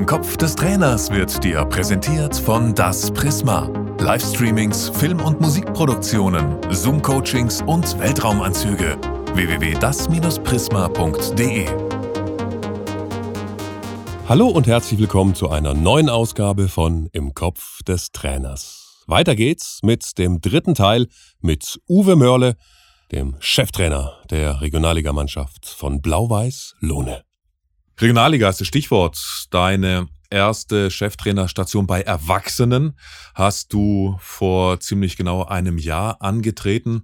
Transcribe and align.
Im 0.00 0.06
Kopf 0.06 0.38
des 0.38 0.56
Trainers 0.56 1.10
wird 1.10 1.44
dir 1.44 1.62
präsentiert 1.66 2.34
von 2.34 2.74
Das 2.74 3.10
Prisma. 3.10 3.68
Livestreamings, 3.98 4.88
Film- 4.88 5.20
und 5.20 5.42
Musikproduktionen, 5.42 6.56
Zoom-Coachings 6.70 7.60
und 7.66 7.98
Weltraumanzüge. 7.98 8.96
www.das-prisma.de 9.34 11.66
Hallo 14.26 14.48
und 14.48 14.66
herzlich 14.66 14.98
willkommen 14.98 15.34
zu 15.34 15.50
einer 15.50 15.74
neuen 15.74 16.08
Ausgabe 16.08 16.68
von 16.68 17.10
Im 17.12 17.34
Kopf 17.34 17.82
des 17.82 18.10
Trainers. 18.10 19.04
Weiter 19.06 19.36
geht's 19.36 19.80
mit 19.82 20.16
dem 20.16 20.40
dritten 20.40 20.74
Teil 20.74 21.08
mit 21.40 21.78
Uwe 21.86 22.16
Mörle, 22.16 22.56
dem 23.12 23.36
Cheftrainer 23.40 24.14
der 24.30 24.62
Regionalligamannschaft 24.62 25.66
von 25.66 26.00
Blau-Weiß 26.00 26.76
Lohne. 26.80 27.22
Regionalliga 28.00 28.48
ist 28.48 28.60
das 28.60 28.66
Stichwort. 28.66 29.46
Deine 29.50 30.08
erste 30.30 30.90
Cheftrainerstation 30.90 31.86
bei 31.86 32.00
Erwachsenen 32.00 32.96
hast 33.34 33.74
du 33.74 34.16
vor 34.20 34.80
ziemlich 34.80 35.18
genau 35.18 35.44
einem 35.44 35.76
Jahr 35.76 36.22
angetreten. 36.22 37.02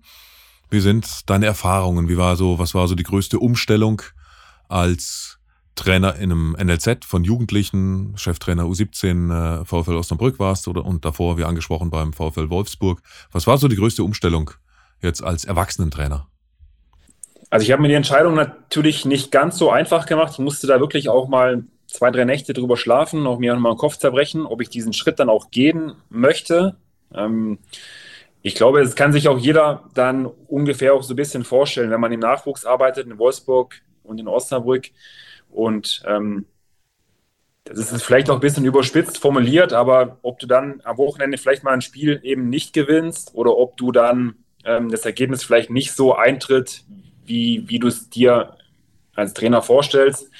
Wie 0.70 0.80
sind 0.80 1.28
deine 1.28 1.44
Erfahrungen? 1.44 2.08
Wie 2.08 2.16
war 2.16 2.36
so, 2.36 2.58
was 2.58 2.74
war 2.74 2.88
so 2.88 2.94
die 2.94 3.02
größte 3.02 3.38
Umstellung 3.38 4.00
als 4.68 5.38
Trainer 5.74 6.14
in 6.14 6.32
einem 6.32 6.56
NLZ 6.58 7.04
von 7.04 7.24
Jugendlichen, 7.24 8.16
Cheftrainer 8.16 8.64
U17 8.64 9.60
äh, 9.60 9.64
VfL 9.66 9.96
Osnabrück 9.96 10.38
warst 10.38 10.66
oder 10.66 10.86
und 10.86 11.04
davor, 11.04 11.36
wie 11.36 11.44
angesprochen, 11.44 11.90
beim 11.90 12.14
VfL 12.14 12.48
Wolfsburg. 12.48 13.02
Was 13.32 13.46
war 13.46 13.58
so 13.58 13.68
die 13.68 13.76
größte 13.76 14.02
Umstellung 14.02 14.50
jetzt 15.02 15.22
als 15.22 15.44
Erwachsenentrainer? 15.44 16.26
Also 17.56 17.64
ich 17.64 17.72
habe 17.72 17.80
mir 17.80 17.88
die 17.88 17.94
Entscheidung 17.94 18.34
natürlich 18.34 19.06
nicht 19.06 19.32
ganz 19.32 19.56
so 19.56 19.70
einfach 19.70 20.04
gemacht. 20.04 20.32
Ich 20.34 20.38
musste 20.40 20.66
da 20.66 20.78
wirklich 20.78 21.08
auch 21.08 21.26
mal 21.26 21.64
zwei, 21.86 22.10
drei 22.10 22.26
Nächte 22.26 22.52
drüber 22.52 22.76
schlafen, 22.76 23.26
auch 23.26 23.38
mir 23.38 23.54
nochmal 23.54 23.72
den 23.72 23.78
Kopf 23.78 23.96
zerbrechen, 23.96 24.44
ob 24.44 24.60
ich 24.60 24.68
diesen 24.68 24.92
Schritt 24.92 25.18
dann 25.18 25.30
auch 25.30 25.50
gehen 25.50 25.94
möchte. 26.10 26.76
Ähm, 27.14 27.58
ich 28.42 28.56
glaube, 28.56 28.82
es 28.82 28.94
kann 28.94 29.14
sich 29.14 29.28
auch 29.28 29.38
jeder 29.38 29.84
dann 29.94 30.26
ungefähr 30.26 30.92
auch 30.92 31.02
so 31.02 31.14
ein 31.14 31.16
bisschen 31.16 31.44
vorstellen, 31.44 31.90
wenn 31.90 31.98
man 31.98 32.12
im 32.12 32.20
Nachwuchs 32.20 32.66
arbeitet, 32.66 33.06
in 33.06 33.16
Wolfsburg 33.18 33.76
und 34.02 34.20
in 34.20 34.28
Osnabrück. 34.28 34.90
Und 35.48 36.02
ähm, 36.06 36.44
das 37.64 37.90
ist 37.90 38.02
vielleicht 38.02 38.28
auch 38.28 38.34
ein 38.34 38.40
bisschen 38.40 38.66
überspitzt 38.66 39.16
formuliert, 39.16 39.72
aber 39.72 40.18
ob 40.20 40.40
du 40.40 40.46
dann 40.46 40.82
am 40.84 40.98
Wochenende 40.98 41.38
vielleicht 41.38 41.64
mal 41.64 41.72
ein 41.72 41.80
Spiel 41.80 42.20
eben 42.22 42.50
nicht 42.50 42.74
gewinnst 42.74 43.30
oder 43.32 43.56
ob 43.56 43.78
du 43.78 43.92
dann 43.92 44.34
ähm, 44.66 44.90
das 44.90 45.06
Ergebnis 45.06 45.42
vielleicht 45.42 45.70
nicht 45.70 45.92
so 45.92 46.14
eintritt, 46.14 46.84
wie, 47.26 47.64
wie 47.66 47.78
du 47.78 47.88
es 47.88 48.08
dir 48.08 48.56
als 49.14 49.34
Trainer 49.34 49.62
vorstellst, 49.62 50.30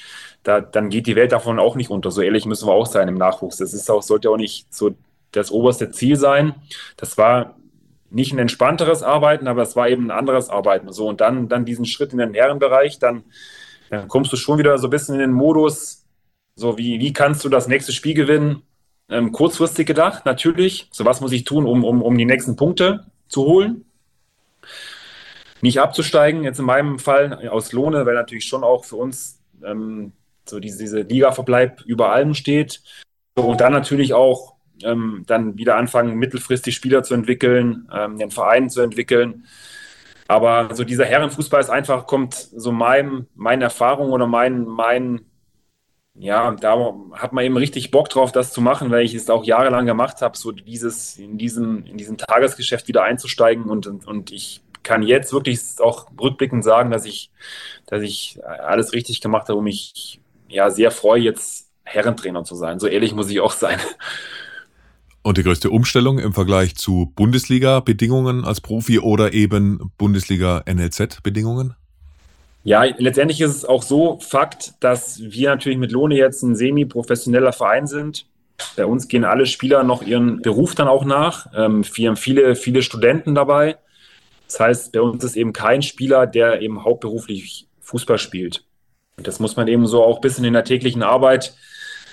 da, 0.42 0.60
dann 0.60 0.90
geht 0.90 1.06
die 1.06 1.16
Welt 1.16 1.32
davon 1.32 1.58
auch 1.58 1.74
nicht 1.74 1.90
unter. 1.90 2.10
So 2.10 2.22
ehrlich 2.22 2.46
müssen 2.46 2.68
wir 2.68 2.72
auch 2.72 2.86
sein 2.86 3.08
im 3.08 3.16
Nachwuchs. 3.16 3.56
Das 3.56 3.74
ist 3.74 3.90
auch, 3.90 4.02
sollte 4.02 4.30
auch 4.30 4.36
nicht 4.36 4.72
so 4.72 4.94
das 5.32 5.50
oberste 5.50 5.90
Ziel 5.90 6.16
sein. 6.16 6.54
Das 6.96 7.18
war 7.18 7.56
nicht 8.10 8.32
ein 8.32 8.38
entspannteres 8.38 9.02
Arbeiten, 9.02 9.48
aber 9.48 9.62
es 9.62 9.74
war 9.74 9.88
eben 9.88 10.06
ein 10.06 10.10
anderes 10.12 10.48
Arbeiten. 10.48 10.92
So, 10.92 11.08
und 11.08 11.20
dann, 11.20 11.48
dann 11.48 11.64
diesen 11.64 11.84
Schritt 11.84 12.12
in 12.12 12.18
den 12.18 12.34
Herrenbereich, 12.34 12.98
dann, 13.00 13.24
dann 13.90 14.06
kommst 14.06 14.32
du 14.32 14.36
schon 14.36 14.58
wieder 14.58 14.78
so 14.78 14.86
ein 14.86 14.90
bisschen 14.90 15.16
in 15.16 15.20
den 15.20 15.32
Modus, 15.32 16.04
so 16.54 16.78
wie, 16.78 17.00
wie 17.00 17.12
kannst 17.12 17.44
du 17.44 17.48
das 17.48 17.66
nächste 17.66 17.92
Spiel 17.92 18.14
gewinnen? 18.14 18.62
Ähm, 19.08 19.32
kurzfristig 19.32 19.86
gedacht, 19.86 20.26
natürlich. 20.26 20.88
So 20.92 21.04
was 21.04 21.20
muss 21.20 21.32
ich 21.32 21.44
tun, 21.44 21.66
um, 21.66 21.84
um, 21.84 22.02
um 22.02 22.16
die 22.16 22.24
nächsten 22.24 22.56
Punkte 22.56 23.04
zu 23.28 23.44
holen 23.44 23.84
nicht 25.62 25.80
abzusteigen, 25.80 26.44
jetzt 26.44 26.58
in 26.58 26.66
meinem 26.66 26.98
Fall 26.98 27.48
aus 27.48 27.72
Lohne, 27.72 28.06
weil 28.06 28.14
natürlich 28.14 28.46
schon 28.46 28.64
auch 28.64 28.84
für 28.84 28.96
uns 28.96 29.40
ähm, 29.64 30.12
so 30.48 30.60
diese, 30.60 30.78
diese 30.78 31.00
Liga-Verbleib 31.00 31.82
über 31.86 32.12
allem 32.12 32.34
steht. 32.34 32.82
Und 33.34 33.60
dann 33.60 33.72
natürlich 33.72 34.14
auch 34.14 34.54
ähm, 34.82 35.24
dann 35.26 35.58
wieder 35.58 35.76
anfangen, 35.76 36.16
mittelfristig 36.16 36.74
Spieler 36.74 37.02
zu 37.02 37.14
entwickeln, 37.14 37.88
ähm, 37.92 38.18
den 38.18 38.30
Verein 38.30 38.70
zu 38.70 38.80
entwickeln. 38.80 39.44
Aber 40.28 40.74
so 40.74 40.84
dieser 40.84 41.04
Herrenfußball 41.04 41.60
ist 41.60 41.70
einfach, 41.70 42.06
kommt 42.06 42.34
so 42.34 42.72
mein, 42.72 43.26
meine 43.34 43.64
Erfahrung 43.64 44.10
oder 44.10 44.26
mein, 44.26 44.64
mein, 44.64 45.20
ja, 46.14 46.50
da 46.52 46.94
hat 47.12 47.32
man 47.32 47.44
eben 47.44 47.56
richtig 47.56 47.90
Bock 47.90 48.08
drauf, 48.08 48.32
das 48.32 48.52
zu 48.52 48.60
machen, 48.60 48.90
weil 48.90 49.04
ich 49.04 49.14
es 49.14 49.30
auch 49.30 49.44
jahrelang 49.44 49.86
gemacht 49.86 50.22
habe, 50.22 50.36
so 50.36 50.50
dieses, 50.50 51.16
in 51.18 51.38
diesem, 51.38 51.84
in 51.84 51.96
diesem 51.96 52.16
Tagesgeschäft 52.16 52.88
wieder 52.88 53.04
einzusteigen 53.04 53.64
und, 53.64 53.86
und, 53.86 54.06
und 54.06 54.32
ich 54.32 54.62
kann 54.86 55.02
jetzt 55.02 55.32
wirklich 55.32 55.60
auch 55.80 56.06
rückblickend 56.18 56.62
sagen, 56.62 56.92
dass 56.92 57.04
ich, 57.04 57.30
dass 57.86 58.02
ich 58.02 58.38
alles 58.44 58.92
richtig 58.92 59.20
gemacht 59.20 59.48
habe 59.48 59.58
und 59.58 59.64
mich 59.64 60.20
ja 60.48 60.70
sehr 60.70 60.92
freue, 60.92 61.20
jetzt 61.20 61.66
Herrentrainer 61.82 62.44
zu 62.44 62.54
sein. 62.54 62.78
So 62.78 62.86
ehrlich 62.86 63.12
muss 63.12 63.28
ich 63.28 63.40
auch 63.40 63.52
sein. 63.52 63.80
Und 65.22 65.38
die 65.38 65.42
größte 65.42 65.70
Umstellung 65.70 66.20
im 66.20 66.32
Vergleich 66.32 66.76
zu 66.76 67.12
Bundesliga-Bedingungen 67.16 68.44
als 68.44 68.60
Profi 68.60 69.00
oder 69.00 69.32
eben 69.32 69.90
Bundesliga-NLZ-Bedingungen? 69.98 71.74
Ja, 72.62 72.84
letztendlich 72.84 73.40
ist 73.40 73.56
es 73.56 73.64
auch 73.64 73.82
so 73.82 74.20
Fakt, 74.20 74.74
dass 74.78 75.20
wir 75.20 75.50
natürlich 75.50 75.78
mit 75.78 75.90
Lohne 75.90 76.16
jetzt 76.16 76.44
ein 76.44 76.54
semi-professioneller 76.54 77.52
Verein 77.52 77.88
sind. 77.88 78.26
Bei 78.76 78.86
uns 78.86 79.08
gehen 79.08 79.24
alle 79.24 79.46
Spieler 79.46 79.82
noch 79.82 80.02
ihren 80.02 80.42
Beruf 80.42 80.76
dann 80.76 80.86
auch 80.86 81.04
nach. 81.04 81.48
Ähm, 81.56 81.84
wir 81.94 82.08
haben 82.08 82.16
viele, 82.16 82.54
viele 82.54 82.82
Studenten 82.82 83.34
dabei. 83.34 83.78
Das 84.46 84.60
heißt, 84.60 84.92
bei 84.92 85.00
uns 85.00 85.22
ist 85.24 85.36
eben 85.36 85.52
kein 85.52 85.82
Spieler, 85.82 86.26
der 86.26 86.62
eben 86.62 86.84
hauptberuflich 86.84 87.68
Fußball 87.80 88.18
spielt. 88.18 88.64
Und 89.16 89.26
das 89.26 89.40
muss 89.40 89.56
man 89.56 89.68
eben 89.68 89.86
so 89.86 90.04
auch 90.04 90.20
bisschen 90.20 90.44
in 90.44 90.52
der 90.52 90.64
täglichen 90.64 91.02
Arbeit 91.02 91.54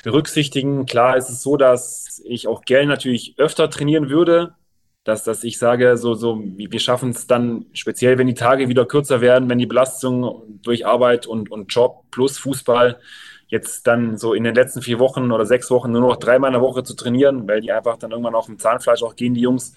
berücksichtigen. 0.03 0.85
Klar 0.85 1.17
ist 1.17 1.29
es 1.29 1.41
so, 1.41 1.57
dass 1.57 2.21
ich 2.25 2.47
auch 2.47 2.63
gerne 2.63 2.87
natürlich 2.87 3.35
öfter 3.37 3.69
trainieren 3.69 4.09
würde, 4.09 4.55
dass, 5.03 5.23
dass 5.23 5.43
ich 5.43 5.57
sage, 5.57 5.97
so, 5.97 6.13
so, 6.13 6.41
wir 6.41 6.79
schaffen 6.79 7.09
es 7.09 7.27
dann 7.27 7.65
speziell, 7.73 8.17
wenn 8.17 8.27
die 8.27 8.33
Tage 8.33 8.69
wieder 8.69 8.85
kürzer 8.85 9.19
werden, 9.19 9.49
wenn 9.49 9.57
die 9.57 9.65
Belastung 9.65 10.59
durch 10.61 10.85
Arbeit 10.85 11.27
und, 11.27 11.51
und 11.51 11.73
Job 11.73 12.05
plus 12.09 12.37
Fußball 12.37 12.99
jetzt 13.47 13.85
dann 13.85 14.17
so 14.17 14.33
in 14.33 14.45
den 14.45 14.55
letzten 14.55 14.81
vier 14.81 14.99
Wochen 14.99 15.31
oder 15.31 15.45
sechs 15.45 15.69
Wochen 15.69 15.91
nur 15.91 16.01
noch 16.01 16.15
dreimal 16.15 16.49
in 16.49 16.53
der 16.53 16.61
Woche 16.61 16.83
zu 16.83 16.95
trainieren, 16.95 17.47
weil 17.47 17.61
die 17.61 17.71
einfach 17.71 17.97
dann 17.97 18.11
irgendwann 18.11 18.35
auf 18.35 18.45
dem 18.45 18.57
Zahnfleisch 18.57 19.03
auch 19.03 19.15
gehen, 19.15 19.33
die 19.33 19.41
Jungs 19.41 19.75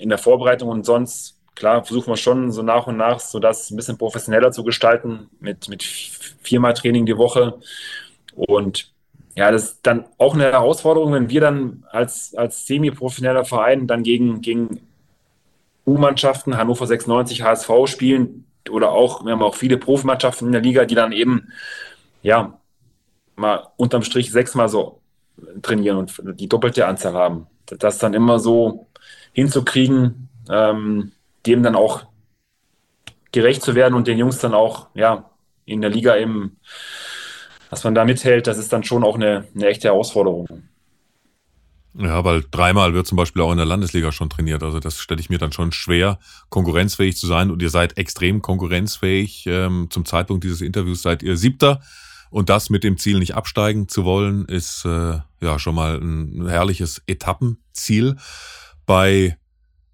in 0.00 0.08
der 0.08 0.18
Vorbereitung 0.18 0.68
und 0.68 0.84
sonst 0.84 1.38
klar 1.54 1.84
versuchen 1.84 2.12
wir 2.12 2.16
schon 2.16 2.50
so 2.50 2.62
nach 2.62 2.86
und 2.86 2.96
nach 2.96 3.20
so 3.20 3.38
das 3.38 3.70
ein 3.70 3.76
bisschen 3.76 3.98
professioneller 3.98 4.52
zu 4.52 4.64
gestalten 4.64 5.28
mit, 5.40 5.68
mit 5.68 5.82
viermal 5.82 6.74
Training 6.74 7.06
die 7.06 7.16
Woche. 7.16 7.58
Und 8.34 8.92
ja, 9.34 9.50
das 9.50 9.64
ist 9.64 9.80
dann 9.82 10.04
auch 10.18 10.34
eine 10.34 10.44
Herausforderung, 10.44 11.12
wenn 11.12 11.30
wir 11.30 11.40
dann 11.40 11.84
als, 11.90 12.34
als 12.34 12.66
semi-professioneller 12.66 13.44
Verein 13.44 13.86
dann 13.86 14.02
gegen, 14.02 14.40
gegen 14.42 14.80
U-Mannschaften, 15.86 16.56
Hannover 16.56 16.86
96, 16.86 17.42
HSV 17.42 17.70
spielen 17.86 18.44
oder 18.70 18.92
auch, 18.92 19.24
wir 19.24 19.32
haben 19.32 19.42
auch 19.42 19.54
viele 19.54 19.78
Profimannschaften 19.78 20.46
in 20.46 20.52
der 20.52 20.60
Liga, 20.60 20.84
die 20.84 20.94
dann 20.94 21.12
eben, 21.12 21.48
ja, 22.22 22.58
mal 23.34 23.66
unterm 23.76 24.02
Strich 24.02 24.30
sechsmal 24.30 24.68
so 24.68 25.00
trainieren 25.62 25.96
und 25.96 26.12
die 26.38 26.48
doppelte 26.48 26.86
Anzahl 26.86 27.14
haben. 27.14 27.46
Das 27.66 27.98
dann 27.98 28.14
immer 28.14 28.38
so 28.38 28.86
hinzukriegen, 29.32 30.28
ähm, 30.50 31.12
dem 31.46 31.62
dann 31.62 31.74
auch 31.74 32.04
gerecht 33.32 33.62
zu 33.62 33.74
werden 33.74 33.94
und 33.94 34.06
den 34.06 34.18
Jungs 34.18 34.38
dann 34.38 34.54
auch, 34.54 34.88
ja, 34.94 35.30
in 35.64 35.80
der 35.80 35.90
Liga 35.90 36.16
eben, 36.16 36.58
dass 37.70 37.84
man 37.84 37.94
da 37.94 38.04
mithält, 38.04 38.46
das 38.46 38.58
ist 38.58 38.72
dann 38.72 38.84
schon 38.84 39.04
auch 39.04 39.14
eine, 39.14 39.48
eine 39.54 39.66
echte 39.66 39.88
Herausforderung. 39.88 40.46
Ja, 41.94 42.24
weil 42.24 42.42
dreimal 42.50 42.94
wird 42.94 43.06
zum 43.06 43.16
Beispiel 43.16 43.42
auch 43.42 43.52
in 43.52 43.58
der 43.58 43.66
Landesliga 43.66 44.12
schon 44.12 44.30
trainiert. 44.30 44.62
Also 44.62 44.80
das 44.80 44.98
stelle 44.98 45.20
ich 45.20 45.28
mir 45.28 45.38
dann 45.38 45.52
schon 45.52 45.72
schwer, 45.72 46.18
konkurrenzfähig 46.48 47.16
zu 47.16 47.26
sein. 47.26 47.50
Und 47.50 47.60
ihr 47.60 47.68
seid 47.68 47.98
extrem 47.98 48.40
konkurrenzfähig. 48.40 49.44
Ähm, 49.46 49.88
zum 49.90 50.06
Zeitpunkt 50.06 50.42
dieses 50.44 50.62
Interviews 50.62 51.02
seid 51.02 51.22
ihr 51.22 51.36
Siebter. 51.36 51.82
Und 52.30 52.48
das 52.48 52.70
mit 52.70 52.82
dem 52.82 52.96
Ziel 52.96 53.18
nicht 53.18 53.34
absteigen 53.34 53.88
zu 53.88 54.06
wollen, 54.06 54.46
ist 54.46 54.86
äh, 54.86 55.18
ja 55.42 55.58
schon 55.58 55.74
mal 55.74 55.96
ein 56.00 56.48
herrliches 56.48 57.02
Etappenziel. 57.06 58.16
Bei 58.86 59.36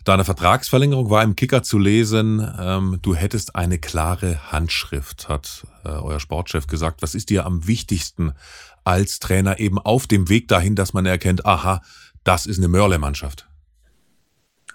deiner 0.08 0.24
Vertragsverlängerung 0.24 1.10
war 1.10 1.22
im 1.22 1.36
Kicker 1.36 1.62
zu 1.62 1.78
lesen, 1.78 2.46
ähm, 2.58 2.98
du 3.02 3.14
hättest 3.14 3.54
eine 3.54 3.78
klare 3.78 4.50
Handschrift, 4.50 5.28
hat 5.28 5.66
äh, 5.84 5.90
euer 5.90 6.18
Sportchef 6.18 6.66
gesagt. 6.66 7.02
Was 7.02 7.14
ist 7.14 7.30
dir 7.30 7.44
am 7.44 7.66
wichtigsten 7.66 8.32
als 8.84 9.18
Trainer 9.18 9.58
eben 9.58 9.78
auf 9.78 10.06
dem 10.06 10.28
Weg 10.28 10.48
dahin, 10.48 10.74
dass 10.74 10.94
man 10.94 11.04
erkennt, 11.04 11.44
aha, 11.44 11.82
das 12.24 12.46
ist 12.46 12.58
eine 12.58 12.68
Mörle-Mannschaft? 12.68 13.48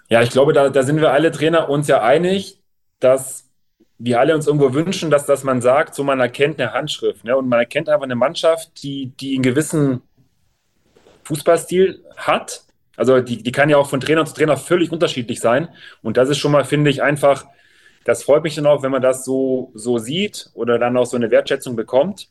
Ja, 0.08 0.22
ich 0.22 0.30
glaube, 0.30 0.52
da, 0.52 0.68
da 0.68 0.82
sind 0.84 1.00
wir 1.00 1.12
alle 1.12 1.32
Trainer 1.32 1.68
uns 1.68 1.88
ja 1.88 2.02
einig, 2.02 2.60
dass 3.00 3.44
wir 3.98 4.20
alle 4.20 4.34
uns 4.34 4.46
irgendwo 4.46 4.72
wünschen, 4.72 5.10
dass, 5.10 5.26
dass 5.26 5.44
man 5.44 5.60
sagt, 5.60 5.94
so 5.94 6.04
man 6.04 6.20
erkennt 6.20 6.60
eine 6.60 6.72
Handschrift. 6.72 7.24
Ne? 7.24 7.36
Und 7.36 7.48
man 7.48 7.58
erkennt 7.58 7.88
einfach 7.88 8.04
eine 8.04 8.14
Mannschaft, 8.14 8.82
die, 8.82 9.12
die 9.18 9.34
einen 9.34 9.42
gewissen 9.42 10.02
Fußballstil 11.24 12.04
hat, 12.16 12.63
also 12.96 13.20
die, 13.20 13.42
die 13.42 13.52
kann 13.52 13.68
ja 13.68 13.76
auch 13.76 13.88
von 13.88 14.00
Trainer 14.00 14.24
zu 14.24 14.34
Trainer 14.34 14.56
völlig 14.56 14.92
unterschiedlich 14.92 15.40
sein. 15.40 15.68
Und 16.02 16.16
das 16.16 16.28
ist 16.28 16.38
schon 16.38 16.52
mal, 16.52 16.64
finde 16.64 16.90
ich, 16.90 17.02
einfach, 17.02 17.46
das 18.04 18.22
freut 18.22 18.42
mich 18.42 18.54
dann 18.54 18.66
auch, 18.66 18.82
wenn 18.82 18.90
man 18.90 19.02
das 19.02 19.24
so, 19.24 19.72
so 19.74 19.98
sieht 19.98 20.50
oder 20.54 20.78
dann 20.78 20.96
auch 20.96 21.06
so 21.06 21.16
eine 21.16 21.30
Wertschätzung 21.30 21.76
bekommt. 21.76 22.28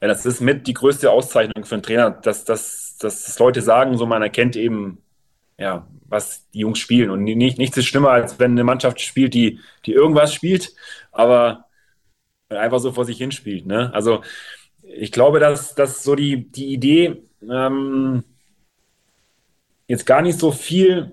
Ja, 0.00 0.08
das 0.08 0.26
ist 0.26 0.40
mit 0.40 0.66
die 0.66 0.74
größte 0.74 1.10
Auszeichnung 1.10 1.64
für 1.64 1.76
einen 1.76 1.82
Trainer, 1.82 2.10
dass, 2.10 2.44
dass, 2.44 2.98
dass 2.98 3.38
Leute 3.38 3.62
sagen, 3.62 3.96
so 3.96 4.06
man 4.06 4.22
erkennt 4.22 4.56
eben, 4.56 4.98
ja, 5.58 5.86
was 6.06 6.48
die 6.50 6.60
Jungs 6.60 6.78
spielen. 6.78 7.10
Und 7.10 7.24
nicht, 7.24 7.58
nichts 7.58 7.76
ist 7.76 7.86
schlimmer, 7.86 8.10
als 8.10 8.38
wenn 8.38 8.52
eine 8.52 8.64
Mannschaft 8.64 9.00
spielt, 9.00 9.34
die, 9.34 9.60
die 9.86 9.92
irgendwas 9.92 10.34
spielt, 10.34 10.74
aber 11.12 11.66
einfach 12.48 12.78
so 12.78 12.92
vor 12.92 13.04
sich 13.04 13.18
hin 13.18 13.32
spielt. 13.32 13.66
Ne? 13.66 13.92
Also 13.94 14.22
ich 14.82 15.12
glaube, 15.12 15.40
dass, 15.40 15.74
dass 15.74 16.02
so 16.02 16.14
die, 16.14 16.50
die 16.50 16.66
Idee 16.72 17.22
ähm, 17.50 18.24
jetzt 19.86 20.06
gar 20.06 20.22
nicht 20.22 20.38
so 20.38 20.50
viel 20.52 21.12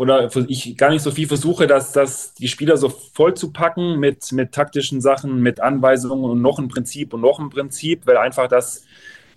oder 0.00 0.30
ich 0.48 0.78
gar 0.78 0.88
nicht 0.88 1.02
so 1.02 1.10
viel 1.10 1.28
versuche, 1.28 1.66
dass, 1.66 1.92
dass 1.92 2.32
die 2.32 2.48
Spieler 2.48 2.78
so 2.78 2.88
voll 2.88 3.34
zu 3.34 3.52
packen 3.52 3.98
mit, 3.98 4.32
mit 4.32 4.52
taktischen 4.52 5.02
Sachen, 5.02 5.42
mit 5.42 5.60
Anweisungen 5.60 6.24
und 6.24 6.40
noch 6.40 6.58
ein 6.58 6.68
Prinzip 6.68 7.12
und 7.12 7.20
noch 7.20 7.38
ein 7.38 7.50
Prinzip, 7.50 8.06
weil 8.06 8.16
einfach 8.16 8.48
das 8.48 8.86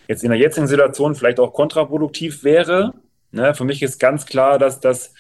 jetzt 0.07 0.23
in 0.23 0.29
der 0.29 0.39
jetzigen 0.39 0.67
Situation 0.67 1.15
vielleicht 1.15 1.41
auch 1.41 1.51
kontraproduktiv 1.51 2.45
wäre. 2.45 2.93
Ne? 3.31 3.53
Für 3.53 3.65
mich 3.65 3.81
ist 3.83 3.99
ganz 3.99 4.25
klar, 4.25 4.57
dass, 4.57 4.79
dass, 4.79 5.13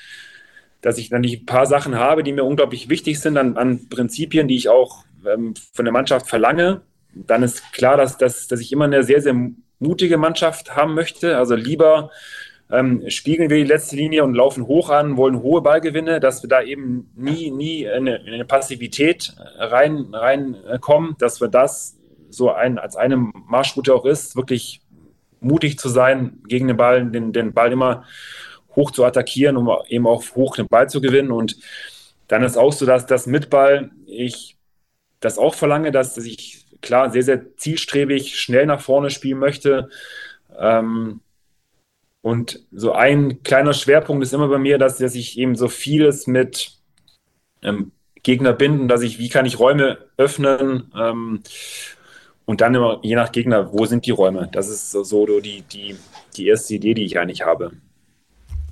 dass 0.79 0.97
ich 0.97 1.09
dann 1.09 1.25
ein 1.25 1.45
paar 1.45 1.65
Sachen 1.65 1.95
habe, 1.95 2.23
die 2.23 2.31
mir 2.31 2.45
unglaublich 2.45 2.87
wichtig 2.87 3.19
sind 3.19 3.35
an, 3.35 3.57
an 3.57 3.89
Prinzipien, 3.89 4.47
die 4.47 4.55
ich 4.55 4.69
auch 4.69 5.03
ähm, 5.25 5.55
von 5.73 5.83
der 5.83 5.91
Mannschaft 5.91 6.29
verlange. 6.29 6.83
Dann 7.13 7.43
ist 7.43 7.73
klar, 7.73 7.97
dass, 7.97 8.17
dass, 8.17 8.47
dass 8.47 8.61
ich 8.61 8.71
immer 8.71 8.85
eine 8.85 9.03
sehr, 9.03 9.21
sehr 9.21 9.35
mutige 9.79 10.17
Mannschaft 10.17 10.75
haben 10.75 10.93
möchte. 10.93 11.37
Also 11.37 11.55
lieber 11.55 12.11
ähm, 12.73 13.07
spiegeln 13.07 13.51
wir 13.51 13.57
die 13.57 13.69
letzte 13.69 13.95
Linie 13.95 14.23
und 14.23 14.33
laufen 14.33 14.65
hoch 14.65 14.89
an, 14.89 15.15
wollen 15.15 15.43
hohe 15.43 15.61
Ballgewinne, 15.61 16.19
dass 16.19 16.41
wir 16.41 16.49
da 16.49 16.63
eben 16.63 17.11
nie, 17.15 17.51
nie 17.51 17.83
in 17.83 17.91
eine, 17.91 18.15
in 18.15 18.33
eine 18.33 18.45
Passivität 18.45 19.35
rein, 19.57 20.07
reinkommen, 20.11 21.15
dass 21.19 21.39
wir 21.39 21.49
das 21.49 21.95
so 22.31 22.51
ein, 22.51 22.79
als 22.79 22.95
eine 22.95 23.17
Marschroute 23.17 23.93
auch 23.93 24.05
ist, 24.05 24.35
wirklich 24.35 24.81
mutig 25.39 25.77
zu 25.77 25.87
sein, 25.87 26.41
gegen 26.47 26.67
den 26.67 26.77
Ball, 26.77 27.05
den, 27.05 27.31
den 27.31 27.53
Ball 27.53 27.71
immer 27.71 28.05
hoch 28.75 28.89
zu 28.89 29.05
attackieren, 29.05 29.55
um 29.55 29.69
eben 29.87 30.07
auch 30.07 30.23
hoch 30.33 30.55
den 30.55 30.67
Ball 30.67 30.89
zu 30.89 30.99
gewinnen. 30.99 31.31
Und 31.31 31.57
dann 32.27 32.41
ist 32.41 32.57
auch 32.57 32.73
so, 32.73 32.87
dass 32.87 33.05
das 33.05 33.27
mit 33.27 33.51
Ball 33.51 33.91
ich 34.07 34.57
das 35.19 35.37
auch 35.37 35.53
verlange, 35.53 35.91
dass, 35.91 36.15
dass 36.15 36.25
ich 36.25 36.65
klar 36.81 37.11
sehr, 37.11 37.23
sehr 37.23 37.55
zielstrebig 37.55 38.39
schnell 38.39 38.65
nach 38.65 38.81
vorne 38.81 39.11
spielen 39.11 39.37
möchte. 39.37 39.89
Ähm, 40.57 41.21
und 42.23 42.61
so 42.71 42.93
ein 42.93 43.43
kleiner 43.43 43.73
Schwerpunkt 43.73 44.23
ist 44.23 44.33
immer 44.33 44.47
bei 44.47 44.57
mir, 44.57 44.77
dass, 44.77 44.97
dass 44.97 45.13
ich 45.13 45.37
eben 45.37 45.57
so 45.57 45.67
vieles 45.67 46.25
mit 46.25 46.71
ähm, 47.61 47.91
Gegner 48.23 48.53
binden, 48.53 48.87
dass 48.87 49.01
ich, 49.01 49.19
wie 49.19 49.27
kann 49.27 49.45
ich 49.45 49.59
Räume 49.59 49.97
öffnen 50.15 50.89
ähm, 50.97 51.41
und 52.45 52.61
dann 52.61 52.75
immer, 52.75 52.99
je 53.03 53.15
nach 53.15 53.33
Gegner, 53.33 53.73
wo 53.73 53.85
sind 53.85 54.05
die 54.05 54.11
Räume? 54.11 54.47
Das 54.53 54.69
ist 54.69 54.91
so, 54.91 55.03
so 55.03 55.41
die, 55.41 55.63
die, 55.63 55.97
die 56.37 56.47
erste 56.47 56.75
Idee, 56.75 56.93
die 56.93 57.03
ich 57.03 57.19
eigentlich 57.19 57.41
habe. 57.41 57.73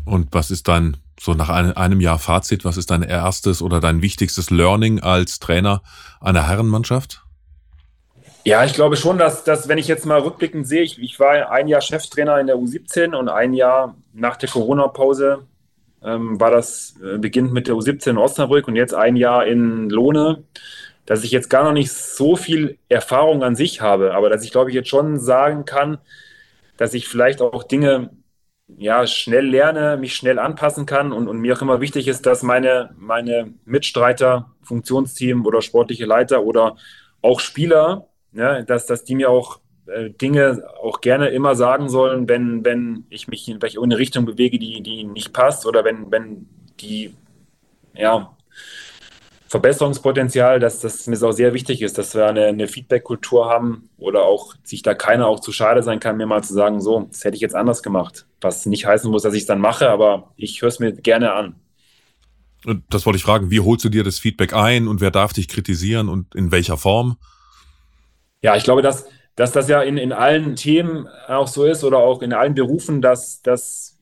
Und 0.06 0.30
was 0.32 0.50
ist 0.50 0.70
dein, 0.70 0.96
so 1.20 1.34
nach 1.34 1.50
einem, 1.50 1.74
einem 1.74 2.00
Jahr 2.00 2.20
Fazit, 2.20 2.64
was 2.64 2.78
ist 2.78 2.90
dein 2.90 3.04
erstes 3.04 3.62
oder 3.62 3.82
dein 3.82 4.02
wichtigstes 4.02 4.50
Learning 4.50 5.02
als 5.02 5.40
Trainer 5.40 5.84
einer 6.22 6.48
Herrenmannschaft? 6.48 7.22
Ja, 8.44 8.66
ich 8.66 8.74
glaube 8.74 8.98
schon, 8.98 9.20
dass, 9.20 9.44
dass 9.44 9.68
wenn 9.68 9.78
ich 9.78 9.88
jetzt 9.88 10.06
mal 10.06 10.20
rückblickend 10.20 10.68
sehe, 10.68 10.82
ich, 10.82 11.00
ich 11.00 11.20
war 11.20 11.52
ein 11.52 11.68
Jahr 11.68 11.82
Cheftrainer 11.82 12.40
in 12.40 12.48
der 12.48 12.56
U17 12.58 13.16
und 13.16 13.30
ein 13.30 13.54
Jahr 13.54 13.96
nach 14.14 14.36
der 14.38 14.50
Corona-Pause 14.50 15.46
ähm, 16.04 16.40
war 16.40 16.50
das 16.50 16.96
äh, 17.04 17.20
beginnt 17.20 17.54
mit 17.54 17.68
der 17.68 17.76
U17 17.76 18.12
in 18.12 18.18
Osnabrück 18.18 18.68
und 18.68 18.76
jetzt 18.76 18.96
ein 18.96 19.16
Jahr 19.16 19.46
in 19.46 19.90
Lohne, 19.92 20.44
dass 21.06 21.24
ich 21.24 21.32
jetzt 21.32 21.50
gar 21.52 21.64
noch 21.64 21.74
nicht 21.74 21.92
so 21.92 22.36
viel 22.36 22.80
Erfahrung 22.90 23.44
an 23.44 23.56
sich 23.56 23.82
habe, 23.82 24.16
aber 24.16 24.30
dass 24.30 24.44
ich 24.44 24.52
glaube 24.52 24.72
ich 24.72 24.76
jetzt 24.76 24.90
schon 24.90 25.20
sagen 25.20 25.66
kann, 25.66 26.00
dass 26.78 26.96
ich 26.96 27.08
vielleicht 27.08 27.42
auch 27.42 27.64
Dinge 27.64 28.10
ja, 28.78 29.06
schnell 29.06 29.46
lerne, 29.46 29.98
mich 29.98 30.16
schnell 30.16 30.40
anpassen 30.40 30.86
kann 30.88 31.12
und, 31.12 31.28
und 31.28 31.40
mir 31.40 31.56
auch 31.56 31.62
immer 31.62 31.82
wichtig 31.82 32.08
ist, 32.08 32.26
dass 32.26 32.42
meine, 32.42 32.96
meine 32.98 33.54
Mitstreiter, 33.66 34.52
Funktionsteam 34.64 35.46
oder 35.46 35.62
sportliche 35.62 36.06
Leiter 36.06 36.44
oder 36.44 36.78
auch 37.22 37.40
Spieler 37.40 38.08
ja, 38.34 38.62
dass, 38.62 38.86
dass 38.86 39.04
die 39.04 39.16
mir 39.16 39.30
auch 39.30 39.60
äh, 39.88 40.10
Dinge 40.10 40.64
auch 40.82 41.02
gerne 41.02 41.30
immer 41.30 41.56
sagen 41.56 41.90
sollen, 41.90 42.30
wenn, 42.30 42.64
wenn 42.64 43.06
ich 43.10 43.28
mich 43.28 43.48
in 43.50 43.60
eine 43.62 43.98
Richtung 43.98 44.26
bewege, 44.26 44.60
die, 44.60 44.82
die 44.82 45.04
nicht 45.04 45.34
passt 45.34 45.66
oder 45.66 45.84
wenn, 45.84 46.12
wenn 46.12 46.48
die 46.80 47.14
ja, 47.94 48.36
Verbesserungspotenzial, 49.48 50.62
dass 50.62 50.80
das 50.80 51.08
mir 51.08 51.22
auch 51.22 51.34
sehr 51.34 51.54
wichtig 51.54 51.82
ist, 51.82 51.98
dass 51.98 52.16
wir 52.16 52.26
eine, 52.26 52.46
eine 52.46 52.68
Feedback-Kultur 52.70 53.50
haben 53.50 53.90
oder 53.98 54.24
auch 54.24 54.56
sich 54.64 54.82
da 54.82 54.94
keiner 54.94 55.28
auch 55.28 55.42
zu 55.42 55.52
schade 55.52 55.84
sein 55.84 56.00
kann, 56.00 56.16
mir 56.16 56.26
mal 56.26 56.44
zu 56.44 56.54
sagen, 56.54 56.80
so, 56.80 57.08
das 57.12 57.26
hätte 57.26 57.36
ich 57.36 57.42
jetzt 57.42 57.56
anders 57.56 57.84
gemacht. 57.84 58.26
Was 58.40 58.66
nicht 58.66 58.86
heißen 58.86 59.12
muss, 59.12 59.24
dass 59.24 59.34
ich 59.34 59.42
es 59.42 59.48
dann 59.48 59.60
mache, 59.60 59.90
aber 59.90 60.32
ich 60.38 60.62
höre 60.62 60.70
es 60.70 60.80
mir 60.80 60.94
gerne 60.94 61.34
an. 61.34 61.56
Und 62.64 62.84
das 62.90 63.06
wollte 63.06 63.18
ich 63.18 63.24
fragen, 63.24 63.52
wie 63.52 63.60
holst 63.60 63.84
du 63.84 63.90
dir 63.90 64.04
das 64.04 64.20
Feedback 64.20 64.54
ein 64.54 64.88
und 64.88 65.02
wer 65.02 65.12
darf 65.12 65.34
dich 65.34 65.48
kritisieren 65.50 66.08
und 66.08 66.34
in 66.34 66.52
welcher 66.52 66.78
Form? 66.78 67.18
Ja, 68.42 68.56
ich 68.56 68.64
glaube, 68.64 68.82
dass, 68.82 69.06
dass 69.36 69.52
das 69.52 69.68
ja 69.68 69.82
in, 69.82 69.98
in 69.98 70.12
allen 70.12 70.56
Themen 70.56 71.08
auch 71.28 71.48
so 71.48 71.66
ist 71.66 71.84
oder 71.84 72.00
auch 72.00 72.22
in 72.22 72.34
allen 72.34 72.56
Berufen, 72.56 73.02
dass, 73.02 73.42
dass 73.42 74.00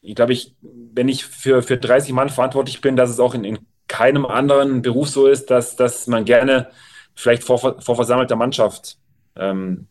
ich 0.00 0.14
glaube, 0.14 0.32
ich, 0.32 0.54
wenn 0.62 1.08
ich 1.08 1.24
für, 1.24 1.62
für 1.62 1.76
30 1.76 2.12
Mann 2.12 2.28
verantwortlich 2.28 2.80
bin, 2.80 2.96
dass 2.96 3.10
es 3.10 3.18
auch 3.20 3.34
in, 3.34 3.44
in 3.44 3.58
keinem 3.88 4.24
anderen 4.26 4.82
Beruf 4.82 5.08
so 5.08 5.26
ist, 5.26 5.50
dass, 5.50 5.76
dass 5.76 6.06
man 6.06 6.24
gerne 6.24 6.70
vielleicht 7.14 7.42
vor, 7.44 7.58
vor 7.58 7.96
versammelter 7.96 8.36
Mannschaft 8.36 8.98
ähm, 9.36 9.88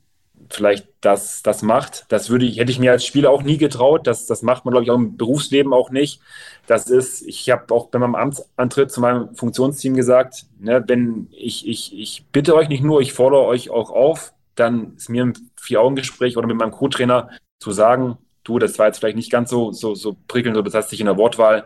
vielleicht 0.50 0.88
das, 1.02 1.44
das 1.44 1.62
macht. 1.62 2.06
Das 2.10 2.30
würde 2.30 2.46
ich, 2.46 2.58
hätte 2.58 2.72
ich 2.72 2.80
mir 2.80 2.92
als 2.92 3.06
Spieler 3.06 3.32
auch 3.32 3.44
nie 3.44 3.58
getraut. 3.58 4.08
Das, 4.08 4.26
das 4.26 4.42
macht 4.42 4.66
man, 4.66 4.72
glaube 4.72 4.86
ich, 4.86 4.92
auch 4.92 4.96
im 4.96 5.18
Berufsleben 5.18 5.74
auch 5.74 5.90
nicht. 5.90 6.22
Das 6.68 6.90
ist, 6.90 7.22
ich 7.22 7.50
habe 7.50 7.74
auch 7.74 7.88
bei 7.88 8.00
meinem 8.00 8.16
Amtsantritt 8.16 8.92
zu 8.92 9.02
meinem 9.02 9.36
Funktionsteam 9.36 9.96
gesagt, 9.96 10.46
ne, 10.60 10.84
wenn 10.88 11.28
ich, 11.32 11.68
ich, 11.68 11.98
ich 11.98 12.26
bitte 12.32 12.56
euch 12.56 12.70
nicht 12.70 12.84
nur, 12.84 13.02
ich 13.02 13.14
fordere 13.14 13.46
euch 13.46 13.70
auch 13.70 13.90
auf, 13.90 14.34
dann 14.56 14.96
ist 14.96 15.10
mir 15.10 15.24
im 15.24 15.34
Vier-Augen-Gespräch 15.58 16.38
oder 16.38 16.48
mit 16.48 16.58
meinem 16.58 16.72
Co-Trainer 16.72 17.30
zu 17.60 17.72
sagen, 17.72 18.18
du, 18.44 18.60
das 18.60 18.80
war 18.80 18.88
jetzt 18.88 19.00
vielleicht 19.00 19.18
nicht 19.18 19.32
ganz 19.32 19.50
so, 19.50 19.72
so, 19.72 19.96
so 19.96 20.16
prickelnd 20.28 20.56
oder 20.56 20.66
das 20.66 20.76
heißt 20.76 20.90
sich 20.90 21.00
in 21.02 21.08
der 21.08 21.18
Wortwahl, 21.18 21.66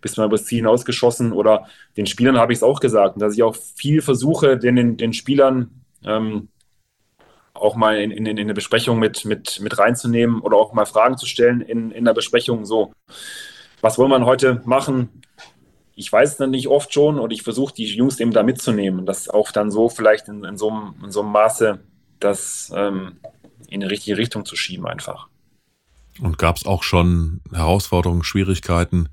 bist 0.00 0.16
mal 0.16 0.26
übers 0.26 0.46
Ziel 0.46 0.58
hinausgeschossen 0.58 1.32
oder 1.32 1.66
den 1.96 2.06
Spielern 2.06 2.38
habe 2.38 2.52
ich 2.52 2.60
es 2.60 2.62
auch 2.62 2.80
gesagt, 2.80 3.20
dass 3.20 3.34
ich 3.34 3.42
auch 3.42 3.56
viel 3.56 4.00
versuche, 4.00 4.56
den, 4.56 4.76
den, 4.76 4.96
den 4.96 5.12
Spielern 5.12 5.82
ähm, 6.04 6.48
auch 7.54 7.76
mal 7.76 8.00
in, 8.00 8.10
in, 8.10 8.26
in 8.26 8.38
eine 8.38 8.54
Besprechung 8.54 8.98
mit, 8.98 9.24
mit, 9.24 9.60
mit 9.60 9.78
reinzunehmen 9.78 10.40
oder 10.40 10.56
auch 10.56 10.72
mal 10.72 10.86
Fragen 10.86 11.16
zu 11.16 11.26
stellen 11.26 11.60
in, 11.60 11.90
in 11.90 12.04
der 12.04 12.14
Besprechung. 12.14 12.64
So, 12.64 12.92
was 13.80 13.98
wollen 13.98 14.10
wir 14.10 14.24
heute 14.24 14.62
machen? 14.64 15.22
Ich 15.94 16.10
weiß 16.10 16.30
es 16.30 16.36
dann 16.36 16.50
nicht 16.50 16.68
oft 16.68 16.92
schon 16.94 17.18
und 17.18 17.32
ich 17.32 17.42
versuche 17.42 17.74
die 17.74 17.84
Jungs 17.84 18.20
eben 18.20 18.32
da 18.32 18.42
mitzunehmen 18.42 19.04
das 19.04 19.28
auch 19.28 19.52
dann 19.52 19.70
so 19.70 19.88
vielleicht 19.88 20.28
in, 20.28 20.44
in, 20.44 20.56
so, 20.56 20.70
einem, 20.70 20.94
in 21.04 21.10
so 21.10 21.20
einem 21.20 21.32
Maße, 21.32 21.80
das 22.20 22.72
ähm, 22.74 23.18
in 23.68 23.80
die 23.80 23.86
richtige 23.86 24.16
Richtung 24.16 24.44
zu 24.44 24.56
schieben 24.56 24.86
einfach. 24.86 25.28
Und 26.20 26.38
gab 26.38 26.56
es 26.56 26.66
auch 26.66 26.82
schon 26.82 27.40
Herausforderungen, 27.52 28.24
Schwierigkeiten, 28.24 29.08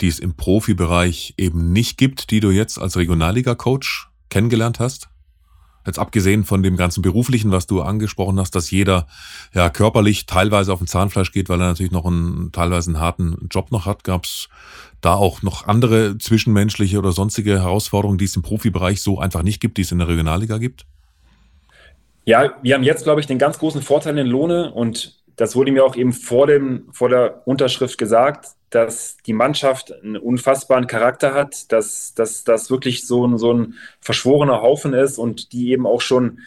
die 0.00 0.08
es 0.08 0.18
im 0.18 0.34
Profibereich 0.34 1.34
eben 1.36 1.72
nicht 1.72 1.98
gibt, 1.98 2.30
die 2.30 2.40
du 2.40 2.50
jetzt 2.50 2.78
als 2.78 2.96
Regionalliga-Coach 2.96 4.08
kennengelernt 4.28 4.80
hast? 4.80 5.08
Jetzt 5.86 5.98
abgesehen 5.98 6.44
von 6.44 6.62
dem 6.62 6.76
ganzen 6.76 7.02
beruflichen, 7.02 7.50
was 7.50 7.66
du 7.66 7.82
angesprochen 7.82 8.40
hast, 8.40 8.54
dass 8.54 8.70
jeder 8.70 9.06
ja 9.52 9.68
körperlich 9.68 10.26
teilweise 10.26 10.72
auf 10.72 10.78
dem 10.78 10.86
Zahnfleisch 10.86 11.32
geht, 11.32 11.48
weil 11.48 11.60
er 11.60 11.68
natürlich 11.68 11.92
noch 11.92 12.06
einen 12.06 12.52
teilweise 12.52 12.90
einen 12.90 13.00
harten 13.00 13.48
Job 13.50 13.70
noch 13.70 13.86
hat, 13.86 14.04
gab 14.04 14.24
es 14.24 14.48
da 15.00 15.14
auch 15.14 15.42
noch 15.42 15.66
andere 15.66 16.16
zwischenmenschliche 16.16 16.98
oder 16.98 17.12
sonstige 17.12 17.60
Herausforderungen, 17.60 18.18
die 18.18 18.24
es 18.24 18.36
im 18.36 18.42
Profibereich 18.42 19.02
so 19.02 19.18
einfach 19.18 19.42
nicht 19.42 19.60
gibt, 19.60 19.76
die 19.76 19.82
es 19.82 19.92
in 19.92 19.98
der 19.98 20.08
Regionalliga 20.08 20.58
gibt? 20.58 20.86
Ja, 22.24 22.54
wir 22.62 22.74
haben 22.74 22.84
jetzt, 22.84 23.04
glaube 23.04 23.20
ich, 23.20 23.26
den 23.26 23.38
ganz 23.38 23.58
großen 23.58 23.82
Vorteil 23.82 24.16
in 24.16 24.26
Lohne 24.26 24.72
und 24.72 25.23
das 25.36 25.56
wurde 25.56 25.72
mir 25.72 25.84
auch 25.84 25.96
eben 25.96 26.12
vor, 26.12 26.46
dem, 26.46 26.88
vor 26.92 27.08
der 27.08 27.46
Unterschrift 27.46 27.98
gesagt, 27.98 28.48
dass 28.70 29.16
die 29.26 29.32
Mannschaft 29.32 29.92
einen 29.92 30.16
unfassbaren 30.16 30.86
Charakter 30.86 31.34
hat, 31.34 31.70
dass 31.70 32.14
das 32.14 32.70
wirklich 32.70 33.06
so 33.06 33.26
ein, 33.26 33.38
so 33.38 33.52
ein 33.52 33.74
verschworener 34.00 34.62
Haufen 34.62 34.94
ist 34.94 35.18
und 35.18 35.52
die 35.52 35.70
eben 35.70 35.86
auch 35.86 36.00
schon 36.00 36.40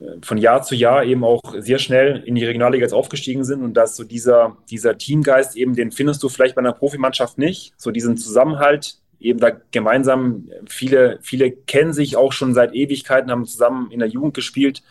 äh, 0.00 0.04
von 0.22 0.38
Jahr 0.38 0.62
zu 0.62 0.74
Jahr 0.74 1.04
eben 1.04 1.24
auch 1.24 1.40
sehr 1.58 1.78
schnell 1.78 2.22
in 2.26 2.34
die 2.34 2.44
Regionalliga 2.44 2.82
jetzt 2.82 2.94
aufgestiegen 2.94 3.44
sind 3.44 3.62
und 3.62 3.74
dass 3.74 3.96
so 3.96 4.04
dieser, 4.04 4.56
dieser 4.70 4.98
Teamgeist 4.98 5.56
eben, 5.56 5.74
den 5.74 5.92
findest 5.92 6.22
du 6.22 6.28
vielleicht 6.28 6.54
bei 6.54 6.60
einer 6.60 6.72
Profimannschaft 6.72 7.38
nicht, 7.38 7.74
so 7.76 7.90
diesen 7.90 8.16
Zusammenhalt, 8.16 8.98
eben 9.20 9.40
da 9.40 9.50
gemeinsam, 9.72 10.48
viele, 10.68 11.18
viele 11.22 11.50
kennen 11.50 11.92
sich 11.92 12.16
auch 12.16 12.32
schon 12.32 12.54
seit 12.54 12.72
Ewigkeiten, 12.74 13.30
haben 13.30 13.46
zusammen 13.46 13.90
in 13.90 13.98
der 13.98 14.08
Jugend 14.08 14.34
gespielt 14.34 14.82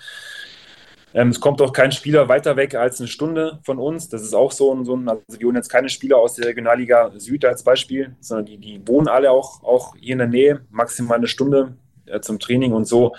ähm, 1.13 1.29
es 1.29 1.39
kommt 1.39 1.61
auch 1.61 1.73
kein 1.73 1.91
Spieler 1.91 2.27
weiter 2.27 2.57
weg 2.57 2.75
als 2.75 2.99
eine 2.99 3.07
Stunde 3.07 3.59
von 3.63 3.79
uns. 3.79 4.09
Das 4.09 4.21
ist 4.21 4.33
auch 4.33 4.51
so 4.51 4.73
ein, 4.73 4.85
so 4.85 4.95
ein 4.95 5.07
also 5.07 5.23
wir 5.29 5.47
holen 5.47 5.55
jetzt 5.55 5.69
keine 5.69 5.89
Spieler 5.89 6.17
aus 6.17 6.35
der 6.35 6.47
Regionalliga 6.47 7.11
Süd 7.17 7.45
als 7.45 7.63
Beispiel, 7.63 8.15
sondern 8.19 8.45
die, 8.45 8.57
die 8.57 8.87
wohnen 8.87 9.07
alle 9.07 9.31
auch, 9.31 9.63
auch 9.63 9.95
hier 9.95 10.13
in 10.13 10.19
der 10.19 10.27
Nähe, 10.27 10.61
maximal 10.69 11.17
eine 11.17 11.27
Stunde 11.27 11.77
äh, 12.05 12.19
zum 12.19 12.39
Training 12.39 12.73
und 12.73 12.85
so. 12.85 13.15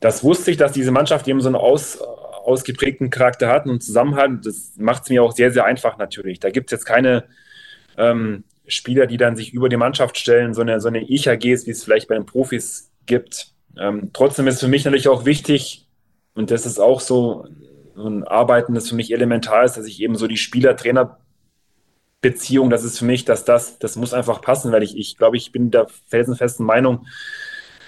das 0.00 0.24
wusste 0.24 0.50
ich, 0.50 0.56
dass 0.56 0.72
diese 0.72 0.90
Mannschaft 0.90 1.26
eben 1.28 1.40
so 1.40 1.48
einen 1.48 1.56
aus, 1.56 2.00
ausgeprägten 2.00 3.10
Charakter 3.10 3.48
hat 3.48 3.66
und 3.66 3.82
Zusammenhalt. 3.82 4.44
Das 4.44 4.72
macht 4.76 5.04
es 5.04 5.10
mir 5.10 5.22
auch 5.22 5.32
sehr, 5.32 5.52
sehr 5.52 5.64
einfach 5.64 5.98
natürlich. 5.98 6.40
Da 6.40 6.50
gibt 6.50 6.72
es 6.72 6.78
jetzt 6.78 6.84
keine 6.84 7.24
ähm, 7.96 8.44
Spieler, 8.66 9.06
die 9.06 9.16
dann 9.16 9.36
sich 9.36 9.52
über 9.52 9.68
die 9.68 9.76
Mannschaft 9.76 10.18
stellen, 10.18 10.54
so 10.54 10.60
eine, 10.60 10.80
so 10.80 10.88
eine 10.88 11.00
Ich-AGs, 11.00 11.66
wie 11.66 11.70
es 11.70 11.84
vielleicht 11.84 12.08
bei 12.08 12.14
den 12.14 12.26
Profis 12.26 12.90
gibt. 13.06 13.52
Ähm, 13.78 14.10
trotzdem 14.12 14.46
ist 14.48 14.60
für 14.60 14.68
mich 14.68 14.84
natürlich 14.84 15.08
auch 15.08 15.24
wichtig, 15.24 15.85
und 16.36 16.52
das 16.52 16.66
ist 16.66 16.78
auch 16.78 17.00
so, 17.00 17.48
ein 17.96 18.24
Arbeiten, 18.24 18.74
das 18.74 18.88
für 18.88 18.94
mich 18.94 19.12
elementar 19.12 19.64
ist, 19.64 19.76
dass 19.76 19.84
ich 19.86 20.00
eben 20.00 20.16
so 20.16 20.26
die 20.26 20.36
Spieler-Trainer-Beziehung, 20.36 22.68
das 22.70 22.84
ist 22.84 22.98
für 22.98 23.06
mich, 23.06 23.24
dass 23.24 23.44
das, 23.44 23.78
das 23.78 23.94
muss 23.96 24.14
einfach 24.14 24.42
passen, 24.42 24.72
weil 24.72 24.82
ich, 24.82 24.98
ich 24.98 25.16
glaube, 25.16 25.36
ich 25.36 25.52
bin 25.52 25.70
der 25.70 25.86
felsenfesten 26.06 26.66
Meinung, 26.66 27.06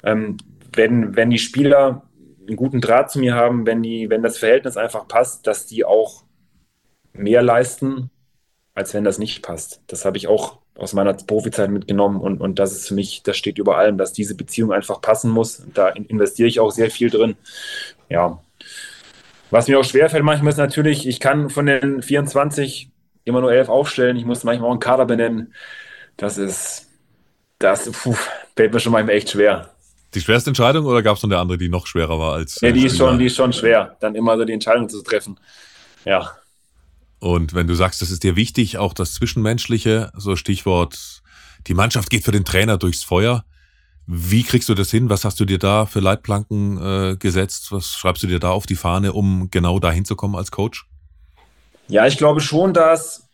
ähm, 0.03 0.37
wenn, 0.73 1.17
wenn 1.17 1.31
die 1.31 1.39
Spieler 1.39 2.03
einen 2.47 2.57
guten 2.57 2.81
Draht 2.81 3.11
zu 3.11 3.19
mir 3.19 3.35
haben, 3.35 3.67
wenn, 3.67 3.83
die, 3.83 4.09
wenn 4.09 4.23
das 4.23 4.39
Verhältnis 4.39 4.79
einfach 4.79 5.07
passt, 5.07 5.47
dass 5.47 5.67
die 5.67 5.85
auch 5.85 6.25
mehr 7.13 7.43
leisten, 7.43 8.11
als 8.79 8.95
wenn 8.95 9.03
das 9.03 9.19
nicht 9.19 9.43
passt. 9.43 9.81
Das 9.89 10.05
habe 10.05 10.17
ich 10.17 10.29
auch 10.29 10.59
aus 10.77 10.93
meiner 10.93 11.13
Profizeit 11.13 11.69
mitgenommen 11.69 12.21
und, 12.21 12.41
und 12.41 12.61
das 12.61 12.71
ist 12.71 12.87
für 12.87 12.95
mich, 12.95 13.25
das 13.25 13.37
steht 13.37 13.59
über 13.59 13.77
allem, 13.77 13.99
dass 13.99 14.13
diese 14.13 14.37
Beziehung 14.37 14.73
einfach 14.73 15.01
passen 15.01 15.33
muss. 15.33 15.65
Da 15.75 15.89
investiere 15.89 16.49
ich 16.49 16.61
auch 16.61 16.71
sehr 16.71 16.89
viel 16.89 17.11
drin. 17.11 17.37
Ja. 18.09 18.41
Was 19.51 19.67
mir 19.67 19.81
auch 19.81 19.85
schwerfällt 19.85 20.23
manchmal 20.23 20.53
ist 20.53 20.59
natürlich, 20.59 21.09
ich 21.09 21.19
kann 21.19 21.51
von 21.51 21.67
den 21.67 22.03
24 22.03 22.91
immer 23.25 23.41
nur 23.41 23.53
11 23.53 23.69
aufstellen. 23.69 24.17
Ich 24.17 24.25
muss 24.25 24.45
manchmal 24.45 24.69
auch 24.69 24.73
einen 24.73 24.81
Kader 24.81 25.07
benennen. 25.07 25.53
Das 26.17 26.39
ist, 26.39 26.87
das 27.59 27.91
puh, 27.91 28.15
fällt 28.55 28.73
mir 28.73 28.79
schon 28.79 28.93
manchmal 28.93 29.17
echt 29.17 29.31
schwer. 29.31 29.75
Die 30.15 30.21
schwerste 30.21 30.51
Entscheidung 30.51 30.87
oder 30.87 31.03
gab 31.03 31.17
es 31.17 31.23
noch 31.25 31.31
eine 31.31 31.41
andere, 31.41 31.59
die 31.59 31.69
noch 31.69 31.89
schwerer 31.89 32.21
war 32.21 32.35
als. 32.35 32.61
Ja, 32.61 32.71
die 32.71 32.87
ist, 32.87 32.97
schon, 32.97 33.19
die 33.19 33.27
ist 33.27 33.35
schon 33.35 33.53
schwer, 33.53 33.97
dann 33.99 34.15
immer 34.15 34.37
so 34.37 34.45
die 34.45 34.53
Entscheidung 34.53 34.89
zu 34.89 35.03
treffen. 35.03 35.41
Ja. 36.05 36.39
Und 37.21 37.55
wenn 37.55 37.67
du 37.67 37.75
sagst, 37.75 38.01
das 38.03 38.11
ist 38.11 38.23
dir 38.23 38.37
wichtig, 38.37 38.79
auch 38.79 38.95
das 38.95 39.15
Zwischenmenschliche, 39.15 40.13
so 40.17 40.37
Stichwort, 40.37 41.23
die 41.67 41.75
Mannschaft 41.75 42.11
geht 42.11 42.25
für 42.25 42.33
den 42.33 42.45
Trainer 42.45 42.79
durchs 42.79 43.03
Feuer. 43.03 43.45
Wie 44.07 44.43
kriegst 44.43 44.69
du 44.69 44.75
das 44.75 44.91
hin? 44.91 45.11
Was 45.11 45.25
hast 45.25 45.39
du 45.39 45.45
dir 45.45 45.59
da 45.59 45.85
für 45.85 46.01
Leitplanken 46.01 46.79
äh, 46.81 47.17
gesetzt? 47.17 47.73
Was 47.73 47.93
schreibst 47.93 48.23
du 48.23 48.27
dir 48.27 48.39
da 48.39 48.51
auf 48.51 48.67
die 48.67 48.77
Fahne, 48.77 49.13
um 49.13 49.51
genau 49.51 49.79
dahin 49.79 50.05
zu 50.05 50.17
kommen 50.17 50.35
als 50.35 50.51
Coach? 50.51 50.87
Ja, 51.89 52.07
ich 52.07 52.17
glaube 52.17 52.41
schon, 52.41 52.73
dass 52.73 53.29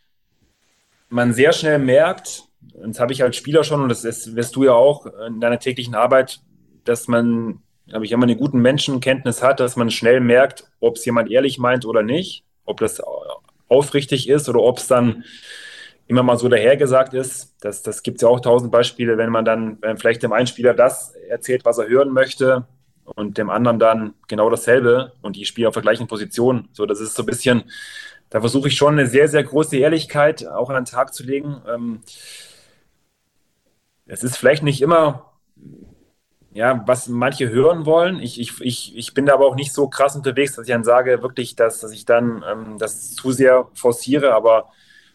man 1.11 1.33
sehr 1.33 1.53
schnell 1.53 1.79
merkt, 1.79 2.45
das 2.61 2.99
habe 2.99 3.13
ich 3.13 3.23
als 3.23 3.37
Spieler 3.37 3.63
schon 3.63 3.83
und 3.83 3.89
das 3.89 4.05
ist, 4.05 4.35
wirst 4.35 4.57
du 4.57 4.65
ja 4.65 4.73
auch 4.73 5.07
in 5.27 5.41
deiner 5.41 5.59
täglichen 5.59 5.95
Arbeit, 5.95 6.41
dass 6.85 7.09
man, 7.09 7.61
habe 7.93 8.05
ich 8.05 8.13
immer 8.13 8.25
eine 8.25 8.37
guten 8.37 8.59
Menschenkenntnis 8.59 9.43
hat, 9.43 9.61
dass 9.61 9.77
man 9.77 9.91
schnell 9.91 10.21
merkt, 10.21 10.65
ob 10.81 10.97
es 10.97 11.05
jemand 11.05 11.31
ehrlich 11.31 11.59
meint 11.59 11.85
oder 11.85 12.03
nicht, 12.03 12.45
ob 12.65 12.81
das 12.81 13.01
aufrichtig 13.75 14.29
ist 14.29 14.49
oder 14.49 14.61
ob 14.61 14.79
es 14.79 14.87
dann 14.87 15.25
immer 16.07 16.23
mal 16.23 16.37
so 16.37 16.49
dahergesagt 16.49 17.15
ist. 17.15 17.55
Das, 17.61 17.83
das 17.83 18.03
gibt 18.03 18.19
es 18.19 18.23
ja 18.23 18.29
auch 18.29 18.41
tausend 18.41 18.71
Beispiele, 18.71 19.17
wenn 19.19 19.31
man 19.31 19.45
dann 19.45 19.79
wenn 19.81 19.97
vielleicht 19.97 20.23
dem 20.23 20.33
einen 20.33 20.47
Spieler 20.47 20.75
das 20.75 21.15
erzählt, 21.29 21.65
was 21.65 21.79
er 21.79 21.89
hören 21.89 22.11
möchte 22.11 22.67
und 23.05 23.39
dem 23.39 23.51
anderen 23.51 23.79
dann 23.79 24.15
genau 24.29 24.51
dasselbe 24.51 25.13
und 25.23 25.37
die 25.37 25.45
spielen 25.45 25.69
auf 25.69 25.75
der 25.75 25.83
gleichen 25.83 26.07
Position. 26.07 26.69
So, 26.73 26.87
das 26.87 27.01
ist 27.01 27.15
so 27.15 27.23
ein 27.23 27.27
bisschen, 27.27 27.65
da 28.31 28.41
versuche 28.41 28.69
ich 28.69 28.77
schon 28.77 28.95
eine 28.95 29.07
sehr, 29.07 29.29
sehr 29.29 29.45
große 29.45 29.77
Ehrlichkeit 29.77 30.47
auch 30.47 30.71
an 30.71 30.77
den 30.77 30.85
Tag 30.85 31.15
zu 31.15 31.23
legen. 31.23 31.63
Ähm, 31.69 32.01
es 34.07 34.23
ist 34.23 34.37
vielleicht 34.37 34.63
nicht 34.63 34.83
immer 34.83 35.33
ja, 36.55 36.85
was 36.87 37.09
manche 37.09 37.51
hören 37.51 37.85
wollen. 37.85 38.21
Ich, 38.21 38.41
ich, 38.41 38.61
ich, 38.61 38.97
ich 38.97 39.13
bin 39.13 39.27
da 39.27 39.35
aber 39.35 39.47
auch 39.47 39.57
nicht 39.57 39.73
so 39.73 39.89
krass 39.89 40.15
unterwegs, 40.15 40.55
dass 40.55 40.67
ich 40.67 40.73
dann 40.73 40.85
sage, 40.85 41.21
wirklich, 41.21 41.57
dass, 41.57 41.81
dass 41.81 41.93
ich 41.93 42.07
dann 42.07 42.45
ähm, 42.49 42.79
das 42.79 43.15
zu 43.15 43.33
sehr 43.33 43.69
forciere, 43.75 44.35
aber 44.35 44.71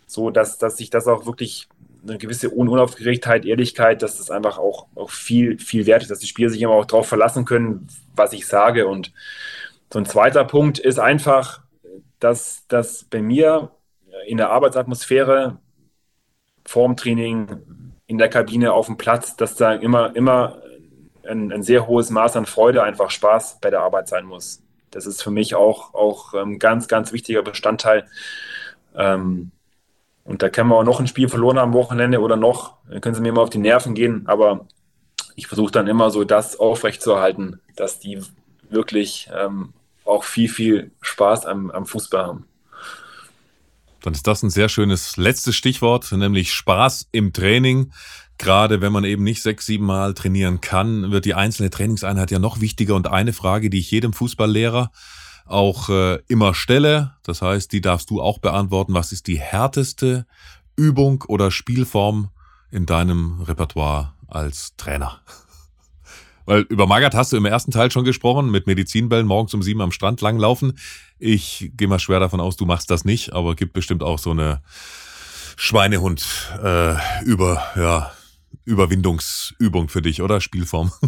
so, 0.05 0.31
dass, 0.31 0.58
dass 0.58 0.79
ich 0.81 0.89
das 0.89 1.08
auch 1.08 1.25
wirklich 1.25 1.69
eine 2.03 2.17
gewisse 2.17 2.50
Unaufgeregtheit, 2.50 3.46
Ehrlichkeit, 3.46 4.01
dass 4.01 4.17
das 4.17 4.29
einfach 4.29 4.58
auch, 4.58 4.88
auch 4.96 5.10
viel, 5.10 5.58
viel 5.60 5.86
wert 5.86 6.01
ist, 6.01 6.12
dass 6.12 6.19
die 6.19 6.27
Spieler 6.27 6.50
sich 6.50 6.62
immer 6.62 6.74
auch 6.74 6.86
darauf 6.86 7.08
verlassen 7.08 7.46
können, 7.46 7.88
was 8.15 8.34
ich 8.34 8.46
sage. 8.46 8.88
Und 8.88 9.13
so 9.91 10.00
ein 10.00 10.05
zweiter 10.05 10.43
Punkt 10.43 10.77
ist 10.77 11.00
einfach, 11.00 11.62
dass, 12.19 12.67
dass 12.67 13.05
bei 13.05 13.22
mir 13.22 13.72
in 14.27 14.38
der 14.38 14.50
Arbeitsatmosphäre, 14.50 15.58
vorm 16.65 16.98
Training, 16.98 17.93
in 18.08 18.17
der 18.17 18.29
Kabine, 18.29 18.74
auf 18.74 18.88
dem 18.88 18.98
Platz, 18.98 19.38
dass 19.38 19.55
da 19.55 19.74
immer, 19.74 20.15
immer 20.15 20.62
ein, 21.30 21.52
ein, 21.52 21.64
sehr 21.64 21.88
hohes 21.88 22.10
Maß 22.10 22.36
an 22.36 22.46
Freude, 22.46 22.84
einfach 22.84 23.12
Spaß 23.12 23.60
bei 23.62 23.70
der 23.70 23.82
Arbeit 23.82 24.08
sein 24.08 24.26
muss. 24.26 24.62
Das 24.92 25.06
ist 25.06 25.22
für 25.22 25.32
mich 25.32 25.56
auch, 25.56 25.94
auch 25.94 26.34
ein 26.34 26.54
ähm, 26.54 26.60
ganz, 26.60 26.88
ganz 26.88 27.12
wichtiger 27.12 27.44
Bestandteil. 27.44 28.08
Ähm, 28.96 29.52
und 30.24 30.44
da 30.44 30.50
können 30.50 30.70
wir 30.70 30.76
auch 30.76 30.84
noch 30.84 31.00
ein 31.00 31.08
Spiel 31.08 31.30
verloren 31.30 31.58
am 31.58 31.74
Wochenende 31.74 32.20
oder 32.20 32.36
noch, 32.36 32.78
dann 32.90 33.02
können 33.02 33.16
sie 33.16 33.22
mir 33.22 33.34
mal 33.34 33.42
auf 33.42 33.50
die 33.50 33.58
Nerven 33.58 33.96
gehen, 33.96 34.24
aber 34.28 34.68
ich 35.36 35.48
versuche 35.48 35.72
dann 35.72 35.88
immer 35.88 36.12
so 36.12 36.24
das 36.24 36.60
aufrechtzuerhalten, 36.60 37.62
dass 37.76 38.00
die 38.00 38.22
wirklich 38.70 39.30
ähm, 39.34 39.74
auch 40.06 40.24
viel, 40.24 40.50
viel 40.50 40.92
Spaß 41.02 41.46
am, 41.46 41.72
am 41.72 41.86
Fußball 41.86 42.26
haben. 42.26 42.46
Dann 44.02 44.14
ist 44.14 44.28
das 44.28 44.44
ein 44.44 44.50
sehr 44.50 44.70
schönes 44.70 45.18
letztes 45.18 45.56
Stichwort, 45.56 46.12
nämlich 46.12 46.54
Spaß 46.54 47.10
im 47.12 47.34
Training. 47.34 47.92
Gerade 48.39 48.79
wenn 48.79 48.93
man 48.93 49.03
eben 49.03 49.25
nicht 49.25 49.43
sechs, 49.43 49.65
sieben 49.65 49.86
Mal 49.86 50.13
trainieren 50.13 50.62
kann, 50.62 51.12
wird 51.12 51.25
die 51.25 51.34
einzelne 51.34 51.69
Trainingseinheit 51.69 52.31
ja 52.31 52.39
noch 52.39 52.62
wichtiger. 52.62 52.96
Und 52.96 53.08
eine 53.08 53.34
Frage, 53.34 53.69
die 53.69 53.79
ich 53.79 53.91
jedem 53.91 54.13
Fußballlehrer 54.13 54.91
auch 55.46 55.89
äh, 55.89 56.19
immer 56.29 56.53
stelle, 56.53 57.15
das 57.24 57.41
heißt, 57.41 57.72
die 57.74 57.81
darfst 57.81 58.10
du 58.10 58.22
auch 58.22 58.39
beantworten. 58.39 58.93
Was 58.93 59.12
ist 59.12 59.27
die 59.27 59.38
härteste 59.38 60.25
Übung 60.77 61.25
oder 61.27 61.51
Spielform 61.51 62.29
in 62.72 62.86
deinem 62.86 63.41
Repertoire 63.41 64.13
als 64.27 64.74
Trainer? 64.77 65.19
Weil 66.46 66.62
über 66.62 66.88
Magath 66.88 67.15
hast 67.15 67.34
du 67.34 67.38
im 67.38 67.46
ersten 67.46 67.72
Teil 67.72 67.91
schon 67.91 68.05
gesprochen, 68.05 68.50
mit 68.51 68.67
Medizinbällen 68.67 69.27
morgens 69.27 69.53
um 69.53 69.62
sieben 69.62 69.81
am 69.81 69.91
Strand 69.91 70.22
langlaufen. 70.22 70.79
Ich 71.17 71.72
gehe 71.75 71.89
mal 71.89 72.00
schwer 72.00 72.22
davon 72.22 72.39
aus, 72.39 72.55
du 72.55 72.65
machst 72.65 72.89
das 72.89 73.03
nicht, 73.03 73.34
aber 73.34 73.55
gibt 73.55 73.74
bestimmt 73.74 74.01
auch 74.01 74.17
so 74.17 74.31
eine 74.31 74.62
Schweinehund 75.58 76.25
äh, 76.63 76.96
über, 77.25 77.62
ja, 77.75 78.13
Überwindungsübung 78.70 79.90
für 79.90 80.02
dich, 80.02 80.22
oder? 80.22 80.42
Spielform. 80.42 80.92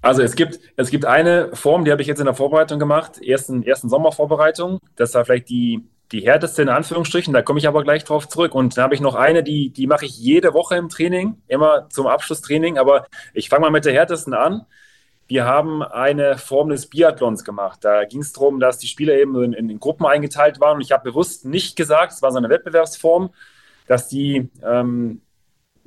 Also 0.00 0.22
es 0.22 0.36
gibt, 0.36 0.60
es 0.76 0.90
gibt 0.90 1.04
eine 1.04 1.54
Form, 1.54 1.84
die 1.84 1.90
habe 1.90 2.00
ich 2.00 2.08
jetzt 2.08 2.20
in 2.20 2.24
der 2.26 2.34
Vorbereitung 2.34 2.78
gemacht, 2.78 3.20
ersten, 3.20 3.64
ersten 3.64 3.88
Sommervorbereitung. 3.88 4.78
Das 4.94 5.12
war 5.14 5.24
vielleicht 5.24 5.48
die, 5.48 5.88
die 6.12 6.20
härteste 6.20 6.62
in 6.62 6.68
Anführungsstrichen, 6.68 7.34
da 7.34 7.42
komme 7.42 7.58
ich 7.58 7.66
aber 7.66 7.82
gleich 7.82 8.04
drauf 8.04 8.28
zurück. 8.28 8.54
Und 8.54 8.76
dann 8.76 8.84
habe 8.84 8.94
ich 8.94 9.00
noch 9.00 9.16
eine, 9.16 9.42
die, 9.42 9.70
die 9.70 9.86
mache 9.88 10.06
ich 10.06 10.16
jede 10.16 10.54
Woche 10.54 10.76
im 10.76 10.88
Training, 10.88 11.42
immer 11.48 11.88
zum 11.90 12.06
Abschlusstraining, 12.06 12.78
aber 12.78 13.06
ich 13.34 13.48
fange 13.48 13.62
mal 13.62 13.70
mit 13.70 13.84
der 13.84 13.92
härtesten 13.92 14.34
an. 14.34 14.66
Wir 15.26 15.44
haben 15.44 15.82
eine 15.82 16.38
Form 16.38 16.70
des 16.70 16.86
Biathlons 16.86 17.44
gemacht. 17.44 17.80
Da 17.82 18.04
ging 18.04 18.20
es 18.20 18.32
darum, 18.32 18.60
dass 18.60 18.78
die 18.78 18.86
Spieler 18.86 19.14
eben 19.14 19.42
in, 19.42 19.52
in, 19.52 19.78
Gruppen 19.78 20.06
eingeteilt 20.06 20.58
waren. 20.58 20.76
Und 20.76 20.80
ich 20.80 20.92
habe 20.92 21.10
bewusst 21.10 21.44
nicht 21.44 21.76
gesagt, 21.76 22.12
es 22.12 22.22
war 22.22 22.32
so 22.32 22.38
eine 22.38 22.48
Wettbewerbsform, 22.48 23.30
dass 23.86 24.08
die 24.08 24.48
ähm, 24.62 25.20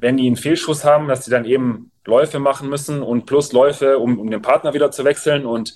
wenn 0.01 0.17
die 0.17 0.27
einen 0.27 0.36
Fehlschuss 0.36 0.84
haben, 0.84 1.08
dass 1.08 1.24
sie 1.24 1.31
dann 1.31 1.46
eben 1.46 1.91
Läufe 2.05 2.39
machen 2.39 2.70
müssen 2.70 3.03
und 3.03 3.27
plus 3.27 3.53
Läufe, 3.53 4.00
um, 4.00 4.20
um 4.20 4.29
den 4.29 4.41
Partner 4.41 4.74
wieder 4.74 4.91
zu 4.91 5.05
wechseln. 5.05 5.46
Und 5.46 5.75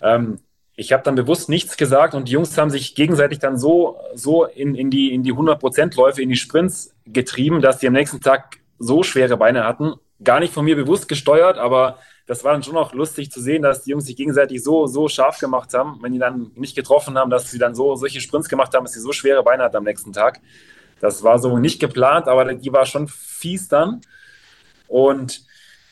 ähm, 0.00 0.38
ich 0.76 0.92
habe 0.92 1.02
dann 1.02 1.16
bewusst 1.16 1.48
nichts 1.48 1.76
gesagt 1.76 2.14
und 2.14 2.28
die 2.28 2.32
Jungs 2.32 2.56
haben 2.56 2.70
sich 2.70 2.94
gegenseitig 2.94 3.40
dann 3.40 3.58
so, 3.58 3.98
so 4.14 4.44
in, 4.44 4.76
in 4.76 4.90
die, 4.90 5.12
in 5.12 5.24
die 5.24 5.32
100%-Läufe, 5.32 6.22
in 6.22 6.28
die 6.28 6.36
Sprints 6.36 6.94
getrieben, 7.04 7.60
dass 7.60 7.78
die 7.78 7.88
am 7.88 7.94
nächsten 7.94 8.20
Tag 8.20 8.58
so 8.78 9.02
schwere 9.02 9.36
Beine 9.36 9.64
hatten. 9.64 9.94
Gar 10.22 10.38
nicht 10.38 10.54
von 10.54 10.64
mir 10.64 10.76
bewusst 10.76 11.08
gesteuert, 11.08 11.58
aber 11.58 11.98
das 12.28 12.44
war 12.44 12.52
dann 12.52 12.62
schon 12.62 12.76
auch 12.76 12.92
lustig 12.92 13.32
zu 13.32 13.40
sehen, 13.40 13.62
dass 13.62 13.82
die 13.82 13.90
Jungs 13.90 14.04
sich 14.04 14.14
gegenseitig 14.14 14.62
so, 14.62 14.86
so 14.86 15.08
scharf 15.08 15.40
gemacht 15.40 15.74
haben, 15.74 15.98
wenn 16.00 16.12
die 16.12 16.18
dann 16.20 16.52
nicht 16.54 16.76
getroffen 16.76 17.18
haben, 17.18 17.30
dass 17.30 17.50
sie 17.50 17.58
dann 17.58 17.74
so 17.74 17.96
solche 17.96 18.20
Sprints 18.20 18.48
gemacht 18.48 18.72
haben, 18.74 18.84
dass 18.84 18.92
sie 18.92 19.00
so 19.00 19.12
schwere 19.12 19.42
Beine 19.42 19.64
hatten 19.64 19.76
am 19.76 19.84
nächsten 19.84 20.12
Tag. 20.12 20.40
Das 21.00 21.22
war 21.22 21.38
so 21.38 21.58
nicht 21.58 21.80
geplant, 21.80 22.28
aber 22.28 22.52
die 22.54 22.72
war 22.72 22.86
schon 22.86 23.08
fies 23.08 23.68
dann. 23.68 24.00
Und 24.86 25.44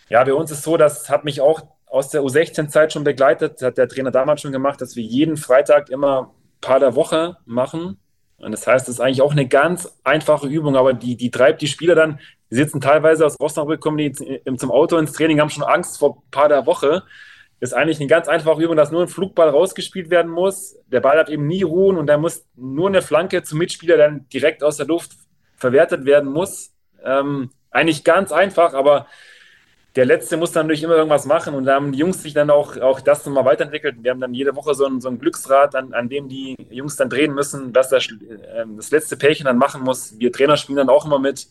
ja, 0.09 0.23
bei 0.25 0.35
uns 0.35 0.51
ist 0.51 0.63
so, 0.63 0.77
das 0.77 1.11
hat 1.11 1.25
mich 1.25 1.41
auch 1.41 1.63
aus 1.87 2.11
der 2.11 2.23
U16-Zeit 2.23 2.93
schon 2.93 3.05
begleitet, 3.05 3.63
hat 3.63 3.79
der 3.79 3.89
Trainer 3.89 4.11
damals 4.11 4.41
schon 4.41 4.53
gemacht, 4.53 4.81
dass 4.81 4.97
wir 4.97 5.03
jeden 5.03 5.37
Freitag 5.37 5.89
immer 5.89 6.35
paar 6.61 6.81
der 6.81 6.95
Woche 6.95 7.37
machen. 7.45 7.99
Und 8.39 8.53
das 8.53 8.67
heißt, 8.67 8.87
das 8.87 8.97
ist 8.97 9.01
eigentlich 9.01 9.23
auch 9.23 9.33
eine 9.33 9.49
ganz 9.49 9.97
einfache 10.05 10.47
Übung, 10.47 10.77
aber 10.77 10.93
die, 10.93 11.17
die 11.17 11.31
treibt 11.31 11.63
die 11.63 11.69
Spieler 11.69 11.95
dann, 11.95 12.19
die 12.51 12.57
sitzen 12.57 12.81
teilweise 12.81 13.25
aus 13.25 13.41
Osnabrück, 13.41 13.81
kommen 13.81 13.99
die 13.99 14.13
zum 14.13 14.71
Auto 14.71 14.99
ins 14.99 15.13
Training, 15.13 15.41
haben 15.41 15.51
schon 15.51 15.65
Angst 15.65 15.99
vor 15.99 16.23
paar 16.31 16.49
der 16.49 16.67
Woche 16.67 17.03
ist 17.61 17.73
eigentlich 17.73 17.99
eine 18.01 18.09
ganz 18.09 18.29
einfache 18.29 18.63
Übung, 18.63 18.77
dass 18.77 18.91
nur 18.91 19.03
ein 19.03 19.09
Flugball 19.09 19.49
rausgespielt 19.49 20.11
werden 20.11 20.31
muss. 20.31 20.77
Der 20.89 21.01
Ball 21.01 21.19
hat 21.19 21.31
eben 21.31 21.47
nie 21.47 21.63
ruhen 21.63 21.97
und 21.97 22.07
da 22.07 22.19
muss 22.19 22.45
nur 22.55 22.89
eine 22.89 23.03
Flanke 23.03 23.43
zum 23.43 23.59
Mitspieler 23.59 23.97
dann 23.97 24.29
direkt 24.29 24.63
aus 24.63 24.77
der 24.77 24.87
Luft 24.87 25.13
verwertet 25.57 26.05
werden 26.05 26.31
muss. 26.31 26.73
Ähm, 27.03 27.51
eigentlich 27.71 28.05
ganz 28.05 28.31
einfach, 28.33 28.75
aber 28.75 29.07
der 29.97 30.05
Letzte 30.05 30.37
muss 30.37 30.53
dann 30.53 30.67
natürlich 30.67 30.83
immer 30.83 30.97
irgendwas 30.97 31.25
machen 31.25 31.55
und 31.55 31.65
da 31.65 31.75
haben 31.75 31.93
die 31.93 31.99
Jungs 31.99 32.23
sich 32.23 32.35
dann 32.35 32.51
auch, 32.51 32.77
auch 32.77 33.01
das 33.01 33.25
nochmal 33.25 33.47
weiterentwickelt. 33.47 33.97
Wir 34.03 34.11
haben 34.11 34.21
dann 34.21 34.35
jede 34.35 34.55
Woche 34.55 34.75
so 34.75 34.85
ein, 34.85 35.01
so 35.01 35.09
ein 35.09 35.19
Glücksrad, 35.19 35.75
an, 35.75 35.95
an 35.95 36.11
dem 36.11 36.29
die 36.29 36.55
Jungs 36.69 36.97
dann 36.97 37.09
drehen 37.09 37.33
müssen, 37.33 37.75
was 37.75 37.89
das, 37.89 38.07
äh, 38.07 38.67
das 38.77 38.91
letzte 38.91 39.17
Pärchen 39.17 39.47
dann 39.47 39.57
machen 39.57 39.83
muss. 39.83 40.19
Wir 40.19 40.31
Trainer 40.31 40.59
spielen 40.59 40.77
dann 40.77 40.91
auch 40.91 41.07
immer 41.07 41.19
mit. 41.19 41.47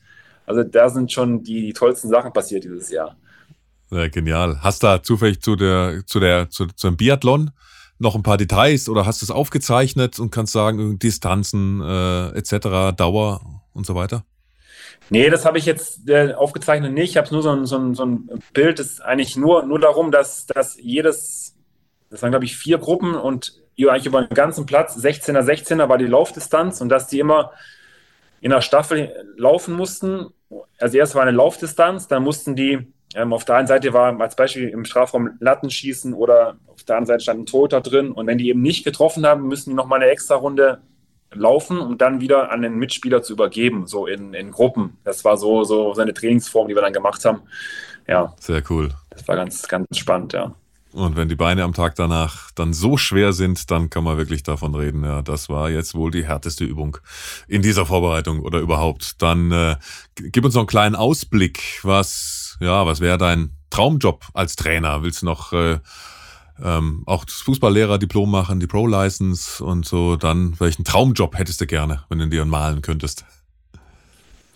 Also 0.46 0.62
da 0.64 0.90
sind 0.90 1.12
schon 1.12 1.42
die, 1.42 1.62
die 1.62 1.74
tollsten 1.74 2.10
Sachen 2.10 2.32
passiert 2.32 2.64
dieses 2.64 2.92
Jahr. 2.92 3.18
Ja, 3.92 4.08
genial. 4.08 4.60
Hast 4.62 4.84
du 4.84 4.88
da 4.88 5.04
zufällig 5.04 5.42
zu 5.42 5.56
der, 5.56 6.04
zu 6.06 6.20
der, 6.20 6.50
zu, 6.50 6.68
zu 6.68 6.88
dem 6.88 6.98
Biathlon 6.98 7.52
noch 7.98 8.16
ein 8.16 8.24
paar 8.24 8.38
Details 8.38 8.90
oder 8.90 9.06
hast 9.06 9.22
du 9.22 9.26
es 9.26 9.32
aufgezeichnet 9.32 10.20
und 10.20 10.32
kannst 10.32 10.54
sagen, 10.54 11.00
Distanzen 11.00 11.82
äh, 11.82 12.30
etc., 12.38 12.96
Dauer 12.96 13.42
und 13.74 13.86
so 13.86 13.96
weiter? 13.96 14.26
Nee, 15.10 15.30
das 15.30 15.46
habe 15.46 15.58
ich 15.58 15.66
jetzt 15.66 16.10
äh, 16.10 16.34
aufgezeichnet 16.34 16.94
nicht. 16.94 17.12
Ich 17.12 17.18
habe 17.18 17.32
nur 17.32 17.44
so 17.44 17.52
ein, 17.52 17.66
so, 17.66 17.78
ein, 17.78 17.94
so 17.94 18.06
ein 18.06 18.30
Bild, 18.54 18.80
das 18.80 18.88
ist 18.88 19.02
eigentlich 19.02 19.38
nur, 19.38 19.64
nur 19.64 19.80
darum, 19.80 20.12
dass, 20.12 20.48
dass 20.48 20.78
jedes, 20.82 21.56
das 22.10 22.22
waren 22.22 22.32
glaube 22.32 22.46
ich 22.46 22.58
vier 22.58 22.80
Gruppen 22.80 23.16
und 23.16 23.62
eigentlich 23.78 24.06
über 24.06 24.24
den 24.24 24.34
ganzen 24.34 24.66
Platz, 24.66 24.98
16er, 24.98 25.42
16er 25.42 25.90
war 25.90 25.98
die 25.98 26.06
Laufdistanz 26.06 26.82
und 26.82 26.90
dass 26.90 27.08
die 27.08 27.20
immer 27.20 27.52
in 28.42 28.52
der 28.52 28.62
Staffel 28.62 29.34
laufen 29.38 29.76
mussten. 29.76 30.28
Also 30.80 30.98
erst 30.98 31.16
war 31.16 31.24
eine 31.24 31.32
Laufdistanz, 31.32 32.08
dann 32.08 32.24
mussten 32.24 32.56
die, 32.56 32.94
ähm, 33.16 33.34
auf 33.34 33.46
der 33.46 33.56
einen 33.56 33.68
Seite 33.68 33.94
war 33.94 34.20
als 34.20 34.36
Beispiel 34.36 34.70
im 34.70 34.86
Strafraum 34.86 35.32
Latten 35.40 35.70
schießen 35.70 36.14
oder 36.14 36.58
auf 36.68 36.84
der 36.84 36.98
anderen 36.98 37.08
Seite 37.08 37.24
stand 37.24 37.42
ein 37.42 37.46
Torhüter 37.46 37.82
drin 37.82 38.12
und 38.12 38.28
wenn 38.28 38.38
die 38.38 38.50
eben 38.50 38.62
nicht 38.62 38.84
getroffen 38.84 39.26
haben, 39.26 39.48
müssen 39.48 39.72
die 39.72 39.76
nochmal 39.76 40.02
eine 40.02 40.12
extra 40.12 40.36
Runde 40.36 40.82
laufen 41.34 41.80
und 41.80 42.02
dann 42.02 42.22
wieder 42.22 42.52
an 42.52 42.62
den 42.62 42.76
Mitspieler 42.76 43.24
zu 43.24 43.34
übergeben, 43.34 43.88
so 43.88 44.06
in, 44.06 44.34
in 44.34 44.52
Gruppen. 44.52 44.98
Das 45.04 45.26
war 45.26 45.38
so, 45.38 45.64
so 45.64 45.94
seine 45.94 46.14
Trainingsform, 46.14 46.68
die 46.68 46.76
wir 46.76 46.82
dann 46.82 46.94
gemacht 46.94 47.24
haben. 47.26 47.42
Ja. 48.08 48.34
Sehr 48.40 48.62
cool. 48.70 48.92
Das 49.10 49.28
war 49.28 49.36
ganz, 49.36 49.68
ganz 49.68 49.98
spannend, 49.98 50.34
ja. 50.34 50.54
Und 50.96 51.18
wenn 51.18 51.28
die 51.28 51.36
Beine 51.36 51.64
am 51.64 51.74
Tag 51.74 51.96
danach 51.96 52.52
dann 52.52 52.72
so 52.72 52.96
schwer 52.96 53.34
sind, 53.34 53.70
dann 53.70 53.90
kann 53.90 54.06
man 54.06 54.18
wirklich 54.18 54.44
davon 54.44 54.76
reden. 54.76 55.04
Ja, 55.04 55.22
das 55.22 55.50
war 55.50 55.70
jetzt 55.70 55.94
wohl 55.94 56.10
die 56.10 56.26
härteste 56.26 56.64
Übung 56.64 56.98
in 57.50 57.62
dieser 57.62 57.86
Vorbereitung 57.86 58.40
oder 58.40 58.60
überhaupt. 58.60 59.22
Dann 59.22 59.52
äh, 59.52 59.76
gib 60.16 60.46
uns 60.46 60.54
noch 60.54 60.62
einen 60.62 60.68
kleinen 60.68 60.96
Ausblick. 60.96 61.82
Was, 61.84 62.45
ja, 62.60 62.86
was 62.86 63.00
wäre 63.02 63.18
dein 63.18 63.52
Traumjob 63.70 64.26
als 64.34 64.56
Trainer? 64.56 65.04
Willst 65.04 65.22
du 65.22 65.26
noch 65.26 65.54
äh, 65.54 65.80
ähm, 66.64 67.04
auch 67.06 67.26
das 67.26 67.36
Fußballlehrer-Diplom 67.36 68.30
machen, 68.30 68.60
die 68.60 68.68
Pro-License 68.68 69.64
und 69.64 69.86
so, 69.86 70.16
dann 70.16 70.58
welchen 70.60 70.86
Traumjob 70.86 71.38
hättest 71.38 71.62
du 71.62 71.68
gerne, 71.68 72.04
wenn 72.10 72.20
du 72.20 72.28
dir 72.28 72.46
malen 72.46 72.82
könntest? 72.82 73.26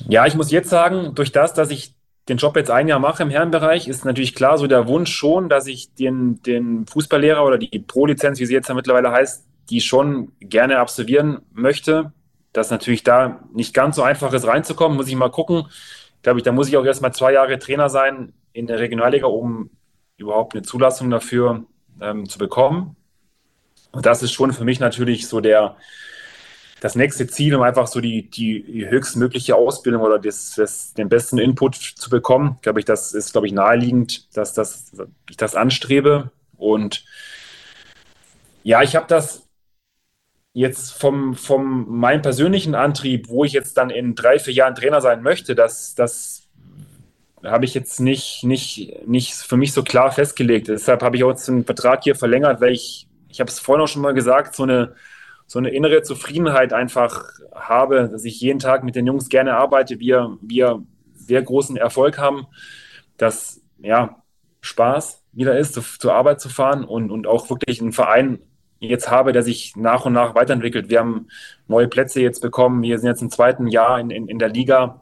Ja, 0.07 0.25
ich 0.25 0.35
muss 0.35 0.51
jetzt 0.51 0.69
sagen, 0.69 1.13
durch 1.15 1.31
das, 1.31 1.53
dass 1.53 1.71
ich 1.71 1.93
den 2.29 2.37
Job 2.37 2.55
jetzt 2.55 2.71
ein 2.71 2.87
Jahr 2.87 2.99
mache 2.99 3.23
im 3.23 3.29
Herrenbereich, 3.29 3.87
ist 3.87 4.05
natürlich 4.05 4.35
klar 4.35 4.57
so 4.57 4.67
der 4.67 4.87
Wunsch 4.87 5.11
schon, 5.11 5.49
dass 5.49 5.67
ich 5.67 5.93
den, 5.95 6.41
den 6.43 6.85
Fußballlehrer 6.85 7.43
oder 7.43 7.57
die 7.57 7.79
Pro-Lizenz, 7.79 8.39
wie 8.39 8.45
sie 8.45 8.53
jetzt 8.53 8.69
ja 8.69 8.75
mittlerweile 8.75 9.11
heißt, 9.11 9.45
die 9.69 9.81
schon 9.81 10.31
gerne 10.39 10.79
absolvieren 10.79 11.39
möchte. 11.51 12.13
Dass 12.53 12.71
natürlich 12.71 13.03
da 13.03 13.41
nicht 13.53 13.73
ganz 13.73 13.95
so 13.95 14.03
einfach 14.03 14.33
ist, 14.33 14.47
reinzukommen, 14.47 14.97
muss 14.97 15.07
ich 15.07 15.15
mal 15.15 15.29
gucken. 15.29 15.65
Glaube 16.21 16.39
ich, 16.39 16.43
da 16.43 16.51
muss 16.51 16.67
ich 16.67 16.77
auch 16.77 16.85
erst 16.85 17.01
mal 17.01 17.13
zwei 17.13 17.33
Jahre 17.33 17.59
Trainer 17.59 17.89
sein 17.89 18.33
in 18.53 18.67
der 18.67 18.79
Regionalliga, 18.79 19.27
um 19.27 19.69
überhaupt 20.17 20.53
eine 20.53 20.63
Zulassung 20.63 21.09
dafür 21.09 21.63
ähm, 22.01 22.27
zu 22.27 22.37
bekommen. 22.37 22.95
Und 23.91 24.05
das 24.05 24.21
ist 24.21 24.33
schon 24.33 24.53
für 24.53 24.65
mich 24.65 24.79
natürlich 24.79 25.27
so 25.27 25.39
der, 25.39 25.77
das 26.79 26.95
nächste 26.95 27.27
Ziel, 27.27 27.55
um 27.55 27.61
einfach 27.63 27.87
so 27.87 28.01
die, 28.01 28.29
die 28.29 28.87
höchstmögliche 28.89 29.55
Ausbildung 29.55 30.01
oder 30.01 30.19
das, 30.19 30.55
das, 30.55 30.93
den 30.93 31.09
besten 31.09 31.37
Input 31.37 31.75
zu 31.75 32.09
bekommen. 32.09 32.57
Glaube 32.61 32.79
ich, 32.79 32.85
das 32.85 33.13
ist, 33.13 33.31
glaube 33.31 33.47
ich, 33.47 33.53
naheliegend, 33.53 34.35
dass, 34.35 34.53
das, 34.53 34.91
ich 35.29 35.37
das 35.37 35.55
anstrebe. 35.55 36.31
Und 36.57 37.05
ja, 38.63 38.83
ich 38.83 38.95
habe 38.95 39.07
das 39.07 39.48
jetzt 40.53 40.93
vom, 40.93 41.35
vom 41.35 41.99
meinem 41.99 42.21
persönlichen 42.21 42.75
Antrieb, 42.75 43.29
wo 43.29 43.43
ich 43.43 43.53
jetzt 43.53 43.77
dann 43.77 43.89
in 43.89 44.15
drei, 44.15 44.39
vier 44.39 44.53
Jahren 44.53 44.75
Trainer 44.75 45.01
sein 45.01 45.21
möchte, 45.21 45.55
das, 45.55 45.95
das 45.95 46.47
habe 47.43 47.65
ich 47.65 47.73
jetzt 47.73 47.99
nicht, 47.99 48.43
nicht, 48.43 49.07
nicht 49.07 49.33
für 49.33 49.57
mich 49.57 49.73
so 49.73 49.83
klar 49.83 50.11
festgelegt. 50.11 50.67
Deshalb 50.67 51.03
habe 51.03 51.15
ich 51.15 51.23
auch 51.23 51.33
den 51.33 51.65
Vertrag 51.65 52.03
hier 52.03 52.15
verlängert, 52.15 52.61
weil 52.61 52.73
ich, 52.73 53.07
ich 53.29 53.39
habe 53.39 53.49
es 53.49 53.59
vorhin 53.59 53.83
auch 53.83 53.87
schon 53.87 54.01
mal 54.01 54.13
gesagt, 54.13 54.55
so 54.55 54.63
eine, 54.63 54.95
so 55.45 55.59
eine 55.59 55.69
innere 55.69 56.01
Zufriedenheit 56.01 56.73
einfach 56.73 57.25
habe, 57.53 58.09
dass 58.11 58.25
ich 58.25 58.41
jeden 58.41 58.59
Tag 58.59 58.83
mit 58.83 58.95
den 58.95 59.07
Jungs 59.07 59.29
gerne 59.29 59.55
arbeite, 59.55 59.99
wir, 59.99 60.37
wir 60.41 60.83
sehr 61.13 61.41
großen 61.41 61.77
Erfolg 61.77 62.17
haben, 62.17 62.47
dass 63.17 63.61
ja 63.79 64.21
Spaß 64.61 65.23
wieder 65.31 65.57
ist, 65.57 65.73
zu, 65.73 65.81
zur 65.81 66.13
Arbeit 66.13 66.41
zu 66.41 66.49
fahren 66.49 66.83
und, 66.83 67.11
und 67.11 67.27
auch 67.27 67.49
wirklich 67.49 67.81
einen 67.81 67.93
Verein 67.93 68.39
jetzt 68.79 69.09
habe, 69.09 69.33
der 69.33 69.43
sich 69.43 69.75
nach 69.75 70.05
und 70.05 70.13
nach 70.13 70.35
weiterentwickelt. 70.35 70.89
Wir 70.89 70.99
haben 70.99 71.27
neue 71.67 71.87
Plätze 71.87 72.21
jetzt 72.21 72.41
bekommen, 72.41 72.81
wir 72.81 72.97
sind 72.99 73.07
jetzt 73.07 73.21
im 73.21 73.29
zweiten 73.29 73.67
Jahr 73.67 73.99
in, 73.99 74.09
in, 74.09 74.27
in 74.27 74.39
der 74.39 74.49
Liga 74.49 75.01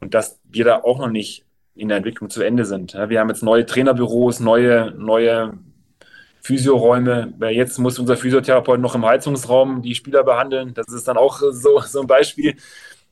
und 0.00 0.14
dass 0.14 0.38
wir 0.44 0.64
da 0.64 0.82
auch 0.82 0.98
noch 0.98 1.10
nicht 1.10 1.44
in 1.74 1.88
der 1.88 1.98
Entwicklung 1.98 2.30
zu 2.30 2.42
Ende 2.42 2.64
sind. 2.64 2.94
Wir 2.94 3.20
haben 3.20 3.28
jetzt 3.28 3.42
neue 3.42 3.66
Trainerbüros, 3.66 4.40
neue, 4.40 4.92
neue 4.96 5.58
Physioräume. 6.40 7.34
Jetzt 7.50 7.78
muss 7.78 7.98
unser 7.98 8.16
Physiotherapeut 8.16 8.80
noch 8.80 8.94
im 8.94 9.04
Heizungsraum 9.04 9.82
die 9.82 9.94
Spieler 9.94 10.24
behandeln. 10.24 10.74
Das 10.74 10.88
ist 10.88 11.06
dann 11.08 11.16
auch 11.16 11.38
so, 11.38 11.80
so 11.80 12.00
ein 12.00 12.06
Beispiel, 12.06 12.56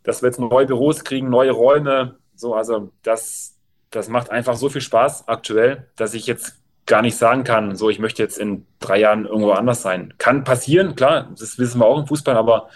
dass 0.02 0.22
wir 0.22 0.28
jetzt 0.28 0.38
neue 0.38 0.66
Büros 0.66 1.04
kriegen, 1.04 1.28
neue 1.28 1.50
Räume. 1.50 2.16
So, 2.36 2.54
also 2.54 2.90
das, 3.02 3.56
das 3.90 4.08
macht 4.08 4.30
einfach 4.30 4.56
so 4.56 4.68
viel 4.68 4.80
Spaß 4.80 5.28
aktuell, 5.28 5.88
dass 5.96 6.14
ich 6.14 6.26
jetzt 6.26 6.56
gar 6.86 7.02
nicht 7.02 7.16
sagen 7.16 7.44
kann, 7.44 7.76
so 7.76 7.88
ich 7.90 7.98
möchte 7.98 8.22
jetzt 8.22 8.38
in 8.38 8.66
drei 8.78 9.00
Jahren 9.00 9.24
irgendwo 9.24 9.52
anders 9.52 9.82
sein. 9.82 10.14
Kann 10.18 10.44
passieren, 10.44 10.96
klar, 10.96 11.30
das 11.38 11.58
wissen 11.58 11.80
wir 11.80 11.86
auch 11.86 11.98
im 11.98 12.06
Fußball, 12.06 12.36
aber 12.36 12.68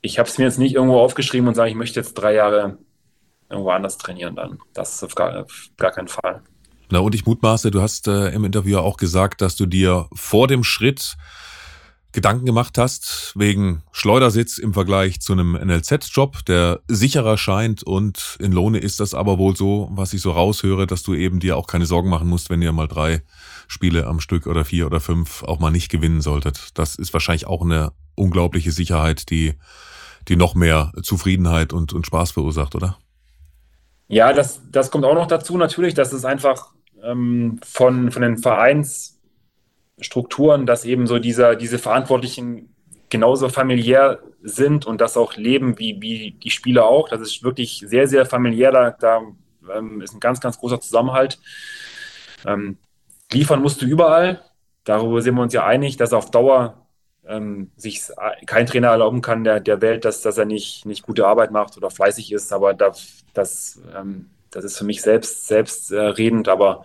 ich 0.00 0.18
habe 0.18 0.28
es 0.28 0.38
mir 0.38 0.44
jetzt 0.44 0.58
nicht 0.58 0.74
irgendwo 0.74 0.98
aufgeschrieben 0.98 1.48
und 1.48 1.54
sage, 1.54 1.70
ich 1.70 1.76
möchte 1.76 2.00
jetzt 2.00 2.14
drei 2.14 2.34
Jahre 2.34 2.78
irgendwo 3.50 3.70
anders 3.70 3.98
trainieren 3.98 4.36
dann. 4.36 4.58
Das 4.74 4.94
ist 4.94 5.04
auf 5.04 5.14
gar, 5.14 5.44
auf 5.44 5.68
gar 5.76 5.92
keinen 5.92 6.08
Fall. 6.08 6.42
Na 6.90 7.00
und 7.00 7.14
ich 7.14 7.26
mutmaße, 7.26 7.70
du 7.70 7.82
hast 7.82 8.08
äh, 8.08 8.30
im 8.30 8.44
Interview 8.44 8.78
auch 8.78 8.96
gesagt, 8.96 9.40
dass 9.40 9.56
du 9.56 9.66
dir 9.66 10.08
vor 10.14 10.48
dem 10.48 10.64
Schritt 10.64 11.16
Gedanken 12.12 12.46
gemacht 12.46 12.78
hast 12.78 13.34
wegen 13.36 13.82
Schleudersitz 13.92 14.56
im 14.56 14.72
Vergleich 14.72 15.20
zu 15.20 15.34
einem 15.34 15.52
NLZ-Job, 15.52 16.44
der 16.46 16.80
sicherer 16.88 17.36
scheint 17.36 17.82
und 17.82 18.38
in 18.40 18.52
Lohne 18.52 18.78
ist 18.78 18.98
das 19.00 19.12
aber 19.12 19.38
wohl 19.38 19.54
so, 19.54 19.88
was 19.92 20.14
ich 20.14 20.22
so 20.22 20.30
raushöre, 20.30 20.86
dass 20.86 21.02
du 21.02 21.14
eben 21.14 21.38
dir 21.38 21.58
auch 21.58 21.66
keine 21.66 21.84
Sorgen 21.84 22.08
machen 22.08 22.28
musst, 22.28 22.48
wenn 22.48 22.62
ihr 22.62 22.72
mal 22.72 22.88
drei 22.88 23.22
Spiele 23.66 24.06
am 24.06 24.20
Stück 24.20 24.46
oder 24.46 24.64
vier 24.64 24.86
oder 24.86 25.00
fünf 25.00 25.42
auch 25.42 25.58
mal 25.58 25.70
nicht 25.70 25.90
gewinnen 25.90 26.22
solltet. 26.22 26.70
Das 26.78 26.94
ist 26.94 27.12
wahrscheinlich 27.12 27.46
auch 27.46 27.60
eine 27.62 27.92
unglaubliche 28.14 28.72
Sicherheit, 28.72 29.28
die, 29.28 29.54
die 30.28 30.36
noch 30.36 30.54
mehr 30.54 30.92
Zufriedenheit 31.02 31.74
und, 31.74 31.92
und 31.92 32.06
Spaß 32.06 32.30
verursacht, 32.30 32.74
oder? 32.74 32.96
Ja, 34.08 34.32
das, 34.32 34.62
das 34.72 34.90
kommt 34.90 35.04
auch 35.04 35.14
noch 35.14 35.26
dazu 35.26 35.58
natürlich, 35.58 35.92
dass 35.92 36.14
es 36.14 36.24
einfach 36.24 36.70
ähm, 37.02 37.60
von, 37.62 38.10
von 38.10 38.22
den 38.22 38.38
Vereinsstrukturen, 39.98 40.66
dass 40.66 40.84
eben 40.84 41.06
so 41.06 41.18
dieser, 41.18 41.56
diese 41.56 41.78
Verantwortlichen 41.78 42.74
genauso 43.10 43.48
familiär 43.48 44.20
sind 44.42 44.86
und 44.86 45.00
das 45.00 45.16
auch 45.16 45.36
leben 45.36 45.78
wie, 45.78 46.00
wie 46.00 46.32
die 46.32 46.50
Spieler 46.50 46.86
auch. 46.86 47.08
Das 47.08 47.20
ist 47.20 47.42
wirklich 47.42 47.82
sehr, 47.84 48.06
sehr 48.06 48.26
familiär. 48.26 48.70
Da, 48.70 48.90
da 48.90 49.22
ähm, 49.74 50.00
ist 50.00 50.14
ein 50.14 50.20
ganz, 50.20 50.40
ganz 50.40 50.58
großer 50.58 50.80
Zusammenhalt. 50.80 51.40
Ähm, 52.46 52.78
liefern 53.32 53.60
musst 53.60 53.82
du 53.82 53.86
überall. 53.86 54.42
Darüber 54.84 55.20
sind 55.20 55.34
wir 55.34 55.42
uns 55.42 55.52
ja 55.52 55.66
einig, 55.66 55.96
dass 55.96 56.12
auf 56.12 56.30
Dauer 56.30 56.86
ähm, 57.26 57.70
sich 57.76 58.02
kein 58.46 58.66
Trainer 58.66 58.88
erlauben 58.88 59.20
kann 59.20 59.44
der, 59.44 59.60
der 59.60 59.80
Welt, 59.80 60.04
dass, 60.04 60.22
dass 60.22 60.38
er 60.38 60.46
nicht, 60.46 60.86
nicht 60.86 61.02
gute 61.02 61.26
Arbeit 61.26 61.50
macht 61.50 61.76
oder 61.76 61.90
fleißig 61.90 62.32
ist. 62.32 62.52
Aber 62.52 62.74
da, 62.74 62.92
das, 63.34 63.82
ähm, 63.96 64.30
das 64.58 64.72
ist 64.72 64.78
für 64.78 64.84
mich 64.84 65.02
selbst, 65.02 65.46
selbst 65.46 65.92
äh. 65.92 66.42
Aber 66.46 66.84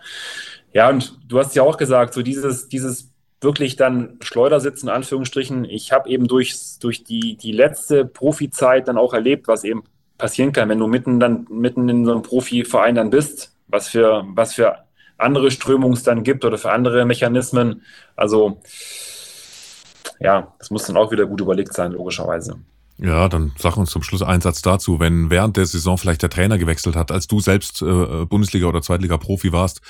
ja, 0.72 0.88
und 0.88 1.18
du 1.26 1.38
hast 1.38 1.54
ja 1.54 1.62
auch 1.62 1.76
gesagt, 1.76 2.14
so 2.14 2.22
dieses, 2.22 2.68
dieses 2.68 3.10
wirklich 3.40 3.76
dann 3.76 4.18
Schleudersitzen, 4.22 4.88
in 4.88 4.94
Anführungsstrichen. 4.94 5.64
Ich 5.64 5.92
habe 5.92 6.08
eben 6.08 6.26
durch, 6.26 6.78
durch 6.80 7.04
die, 7.04 7.36
die 7.36 7.52
letzte 7.52 8.04
Profizeit 8.04 8.88
dann 8.88 8.98
auch 8.98 9.14
erlebt, 9.14 9.46
was 9.46 9.62
eben 9.62 9.84
passieren 10.18 10.52
kann, 10.52 10.68
wenn 10.68 10.78
du 10.78 10.86
mitten 10.86 11.20
dann 11.20 11.46
mitten 11.50 11.88
in 11.88 12.04
so 12.04 12.12
einem 12.12 12.22
Profiverein 12.22 12.94
dann 12.94 13.10
bist, 13.10 13.54
was 13.68 13.88
für, 13.88 14.24
was 14.28 14.54
für 14.54 14.78
andere 15.18 15.50
Strömungen 15.50 15.94
es 15.94 16.02
dann 16.02 16.24
gibt 16.24 16.44
oder 16.44 16.58
für 16.58 16.72
andere 16.72 17.04
Mechanismen. 17.04 17.82
Also 18.16 18.60
ja, 20.20 20.54
das 20.58 20.70
muss 20.70 20.86
dann 20.86 20.96
auch 20.96 21.12
wieder 21.12 21.26
gut 21.26 21.40
überlegt 21.40 21.74
sein, 21.74 21.92
logischerweise. 21.92 22.58
Ja, 22.98 23.28
dann 23.28 23.52
sag 23.58 23.76
uns 23.76 23.90
zum 23.90 24.02
Schluss 24.02 24.22
einen 24.22 24.40
Satz 24.40 24.62
dazu. 24.62 25.00
Wenn 25.00 25.28
während 25.30 25.56
der 25.56 25.66
Saison 25.66 25.98
vielleicht 25.98 26.22
der 26.22 26.30
Trainer 26.30 26.58
gewechselt 26.58 26.94
hat, 26.94 27.10
als 27.10 27.26
du 27.26 27.40
selbst 27.40 27.82
äh, 27.82 28.24
Bundesliga- 28.24 28.66
oder 28.66 28.82
Zweitliga-Profi 28.82 29.52
warst, 29.52 29.80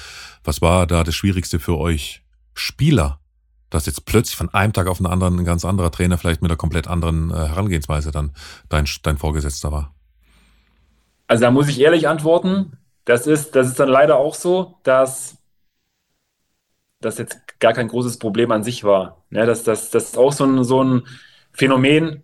was 0.43 0.63
war 0.63 0.87
da 0.87 1.05
das 1.05 1.15
Schwierigste 1.15 1.59
für 1.61 1.77
euch 1.77 2.23
Spieler? 2.55 3.21
Dass 3.69 3.87
jetzt 3.87 4.07
plötzlich 4.07 4.37
von 4.37 4.53
einem 4.55 4.73
Tag 4.73 4.87
auf 4.87 4.99
den 4.99 5.07
anderen 5.07 5.39
ein 5.39 5.45
ganz 5.45 5.65
anderer 5.65 5.91
Trainer 5.91 6.17
vielleicht 6.17 6.41
mit 6.41 6.51
einer 6.51 6.57
komplett 6.57 6.87
anderen 6.87 7.31
äh, 7.31 7.35
Herangehensweise 7.35 8.11
dann 8.11 8.33
dein, 8.69 8.87
dein 9.03 9.19
Vorgesetzter 9.19 9.71
war? 9.71 9.95
Also 11.27 11.43
da 11.43 11.51
muss 11.51 11.69
ich 11.69 11.81
ehrlich 11.81 12.09
antworten. 12.09 12.79
das 13.05 13.27
ist, 13.27 13.55
das 13.55 13.69
ist 13.69 13.81
dann 13.81 13.89
leider 13.89 14.17
auch 14.17 14.35
so, 14.35 14.79
dass 14.83 15.37
das 17.01 17.19
jetzt 17.19 17.39
gar 17.61 17.73
kein 17.75 17.89
großes 17.89 18.19
Problem 18.19 18.51
an 18.51 18.63
sich 18.63 18.85
war. 18.85 19.25
Ja, 19.31 19.45
das, 19.45 19.63
das, 19.63 19.91
das 19.91 20.05
ist 20.05 20.19
auch 20.19 20.33
so 20.33 20.45
ein, 20.45 20.65
so 20.65 20.83
ein 20.83 21.03
Phänomen, 21.53 22.24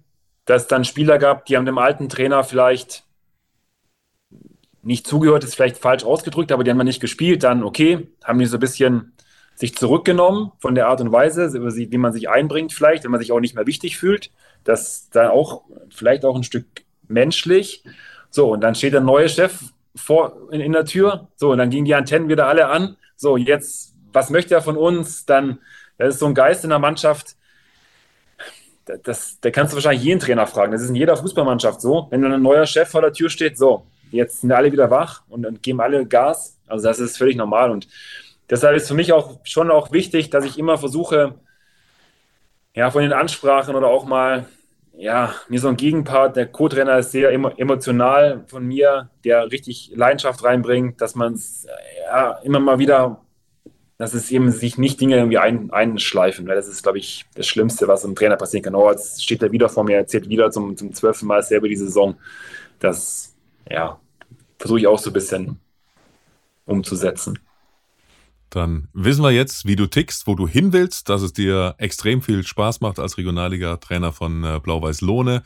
dass 0.50 0.62
es 0.62 0.68
dann 0.68 0.84
Spieler 0.84 1.18
gab, 1.18 1.46
die 1.46 1.56
haben 1.56 1.64
dem 1.64 1.78
alten 1.78 2.08
Trainer 2.08 2.42
vielleicht 2.42 3.04
nicht 4.82 5.06
zugehört, 5.06 5.44
ist 5.44 5.54
vielleicht 5.54 5.78
falsch 5.78 6.04
ausgedrückt, 6.04 6.50
aber 6.50 6.64
die 6.64 6.70
haben 6.70 6.78
dann 6.78 6.86
nicht 6.86 7.00
gespielt, 7.00 7.44
dann 7.44 7.62
okay, 7.62 8.08
haben 8.24 8.38
die 8.38 8.46
so 8.46 8.56
ein 8.56 8.60
bisschen 8.60 9.12
sich 9.54 9.76
zurückgenommen 9.76 10.52
von 10.58 10.74
der 10.74 10.88
Art 10.88 11.00
und 11.02 11.12
Weise, 11.12 11.52
wie 11.52 11.98
man 11.98 12.12
sich 12.12 12.28
einbringt 12.28 12.72
vielleicht, 12.72 13.04
wenn 13.04 13.10
man 13.10 13.20
sich 13.20 13.30
auch 13.30 13.40
nicht 13.40 13.54
mehr 13.54 13.66
wichtig 13.66 13.98
fühlt. 13.98 14.32
Das 14.64 15.08
dann 15.10 15.28
auch 15.28 15.62
vielleicht 15.90 16.24
auch 16.24 16.34
ein 16.34 16.42
Stück 16.42 16.66
menschlich. 17.06 17.84
So, 18.30 18.52
und 18.52 18.62
dann 18.62 18.74
steht 18.74 18.94
der 18.94 19.02
neue 19.02 19.28
Chef 19.28 19.72
vor 19.94 20.48
in, 20.50 20.60
in 20.60 20.72
der 20.72 20.86
Tür. 20.86 21.28
So, 21.36 21.52
und 21.52 21.58
dann 21.58 21.70
gingen 21.70 21.84
die 21.84 21.94
Antennen 21.94 22.28
wieder 22.28 22.46
alle 22.46 22.68
an. 22.68 22.96
So, 23.16 23.36
jetzt, 23.36 23.94
was 24.12 24.30
möchte 24.30 24.54
er 24.54 24.62
von 24.62 24.78
uns? 24.78 25.26
Dann, 25.26 25.58
das 25.98 26.14
ist 26.14 26.20
so 26.20 26.26
ein 26.26 26.34
Geist 26.34 26.64
in 26.64 26.70
der 26.70 26.78
Mannschaft. 26.78 27.36
Das, 29.02 29.38
da 29.40 29.50
kannst 29.50 29.72
du 29.72 29.76
wahrscheinlich 29.76 30.04
jeden 30.04 30.20
Trainer 30.20 30.46
fragen. 30.46 30.72
Das 30.72 30.82
ist 30.82 30.90
in 30.90 30.94
jeder 30.94 31.16
Fußballmannschaft 31.16 31.80
so. 31.80 32.06
Wenn 32.10 32.22
dann 32.22 32.32
ein 32.32 32.42
neuer 32.42 32.66
Chef 32.66 32.88
vor 32.88 33.00
der 33.00 33.12
Tür 33.12 33.30
steht, 33.30 33.58
so, 33.58 33.86
jetzt 34.10 34.40
sind 34.40 34.52
alle 34.52 34.72
wieder 34.72 34.90
wach 34.90 35.22
und 35.28 35.42
dann 35.42 35.60
geben 35.60 35.80
alle 35.80 36.06
Gas. 36.06 36.58
Also 36.66 36.86
das 36.86 36.98
ist 36.98 37.18
völlig 37.18 37.36
normal. 37.36 37.70
Und 37.70 37.88
deshalb 38.48 38.76
ist 38.76 38.88
für 38.88 38.94
mich 38.94 39.12
auch 39.12 39.38
schon 39.44 39.70
auch 39.70 39.92
wichtig, 39.92 40.30
dass 40.30 40.44
ich 40.44 40.58
immer 40.58 40.78
versuche, 40.78 41.34
ja, 42.74 42.90
von 42.90 43.02
den 43.02 43.12
Ansprachen 43.12 43.74
oder 43.74 43.88
auch 43.88 44.04
mal, 44.04 44.46
ja, 44.96 45.34
mir 45.48 45.60
so 45.60 45.68
ein 45.68 45.76
Gegenpart, 45.76 46.36
der 46.36 46.46
Co-Trainer 46.46 46.98
ist 46.98 47.12
sehr 47.12 47.32
emotional 47.32 48.44
von 48.46 48.66
mir, 48.66 49.10
der 49.24 49.50
richtig 49.50 49.92
Leidenschaft 49.94 50.44
reinbringt, 50.44 51.00
dass 51.00 51.14
man 51.14 51.34
es 51.34 51.66
ja, 52.06 52.38
immer 52.42 52.60
mal 52.60 52.78
wieder, 52.78 53.20
dass 54.00 54.14
es 54.14 54.30
eben 54.30 54.50
sich 54.50 54.78
nicht 54.78 54.98
Dinge 54.98 55.16
irgendwie 55.16 55.36
ein, 55.36 55.70
einschleifen, 55.72 56.48
weil 56.48 56.56
das 56.56 56.68
ist, 56.68 56.82
glaube 56.82 56.96
ich, 56.96 57.26
das 57.34 57.46
Schlimmste, 57.46 57.86
was 57.86 58.02
einem 58.02 58.14
Trainer 58.14 58.36
passieren 58.36 58.64
kann. 58.64 58.74
Oh, 58.74 58.90
jetzt 58.90 59.22
steht 59.22 59.42
er 59.42 59.52
wieder 59.52 59.68
vor 59.68 59.84
mir, 59.84 59.98
erzählt 59.98 60.26
wieder 60.30 60.50
zum, 60.50 60.74
zum 60.74 60.94
zwölften 60.94 61.26
Mal 61.26 61.42
selber 61.42 61.68
die 61.68 61.76
Saison. 61.76 62.16
Das, 62.78 63.34
ja, 63.68 64.00
versuche 64.58 64.78
ich 64.80 64.86
auch 64.86 64.98
so 64.98 65.10
ein 65.10 65.12
bisschen 65.12 65.60
umzusetzen. 66.64 67.38
Dann 68.50 68.88
wissen 68.92 69.22
wir 69.22 69.30
jetzt, 69.30 69.64
wie 69.64 69.76
du 69.76 69.86
tickst, 69.86 70.26
wo 70.26 70.34
du 70.34 70.48
hin 70.48 70.72
willst, 70.72 71.08
dass 71.08 71.22
es 71.22 71.32
dir 71.32 71.74
extrem 71.78 72.20
viel 72.20 72.44
Spaß 72.44 72.80
macht 72.80 72.98
als 72.98 73.16
Regionalliga-Trainer 73.16 74.12
von 74.12 74.42
äh, 74.42 74.60
Blau-Weiß 74.60 75.00
Lohne. 75.00 75.42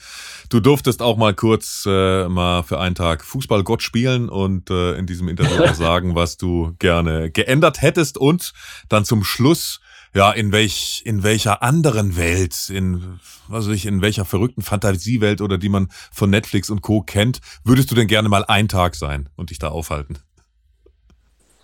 Du 0.49 0.61
durftest 0.61 1.03
auch 1.03 1.19
mal 1.19 1.35
kurz 1.35 1.85
äh, 1.87 2.29
mal 2.29 2.63
für 2.63 2.81
einen 2.81 2.95
Tag 2.95 3.25
Fußballgott 3.25 3.83
spielen 3.83 4.29
und 4.31 4.71
äh, 4.71 4.95
in 4.95 5.07
diesem 5.07 5.29
Interview 5.29 5.65
auch 5.65 5.75
sagen, 5.75 6.15
was 6.15 6.39
du 6.39 6.75
gerne 6.79 7.31
geändert 7.31 7.83
hättest 7.83 8.17
und 8.17 8.53
dann 8.89 9.05
zum 9.05 9.23
Schluss 9.23 9.81
ja, 10.15 10.31
in 10.31 10.53
welch, 10.53 11.03
in 11.05 11.25
welcher 11.25 11.63
anderen 11.63 12.17
Welt, 12.17 12.71
in, 12.71 13.19
was 13.49 13.67
weiß 13.67 13.75
ich, 13.75 13.85
in 13.85 14.01
welcher 14.01 14.25
verrückten 14.25 14.63
Fantasiewelt 14.63 15.41
oder 15.41 15.59
die 15.59 15.69
man 15.69 15.89
von 16.13 16.31
Netflix 16.31 16.71
und 16.71 16.83
Co. 16.83 17.03
kennt, 17.03 17.41
würdest 17.65 17.91
du 17.91 17.97
denn 17.97 18.07
gerne 18.07 18.29
mal 18.29 18.45
ein 18.45 18.69
Tag 18.69 18.95
sein 18.95 19.29
und 19.35 19.51
dich 19.51 19.59
da 19.59 19.69
aufhalten? 19.69 20.19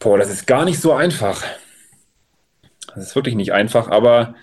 Boah, 0.00 0.18
das 0.18 0.30
ist 0.30 0.46
gar 0.46 0.64
nicht 0.64 0.80
so 0.80 0.92
einfach. 0.92 1.44
Das 2.94 3.06
ist 3.06 3.14
wirklich 3.14 3.36
nicht 3.36 3.52
einfach, 3.52 3.88
aber 3.88 4.34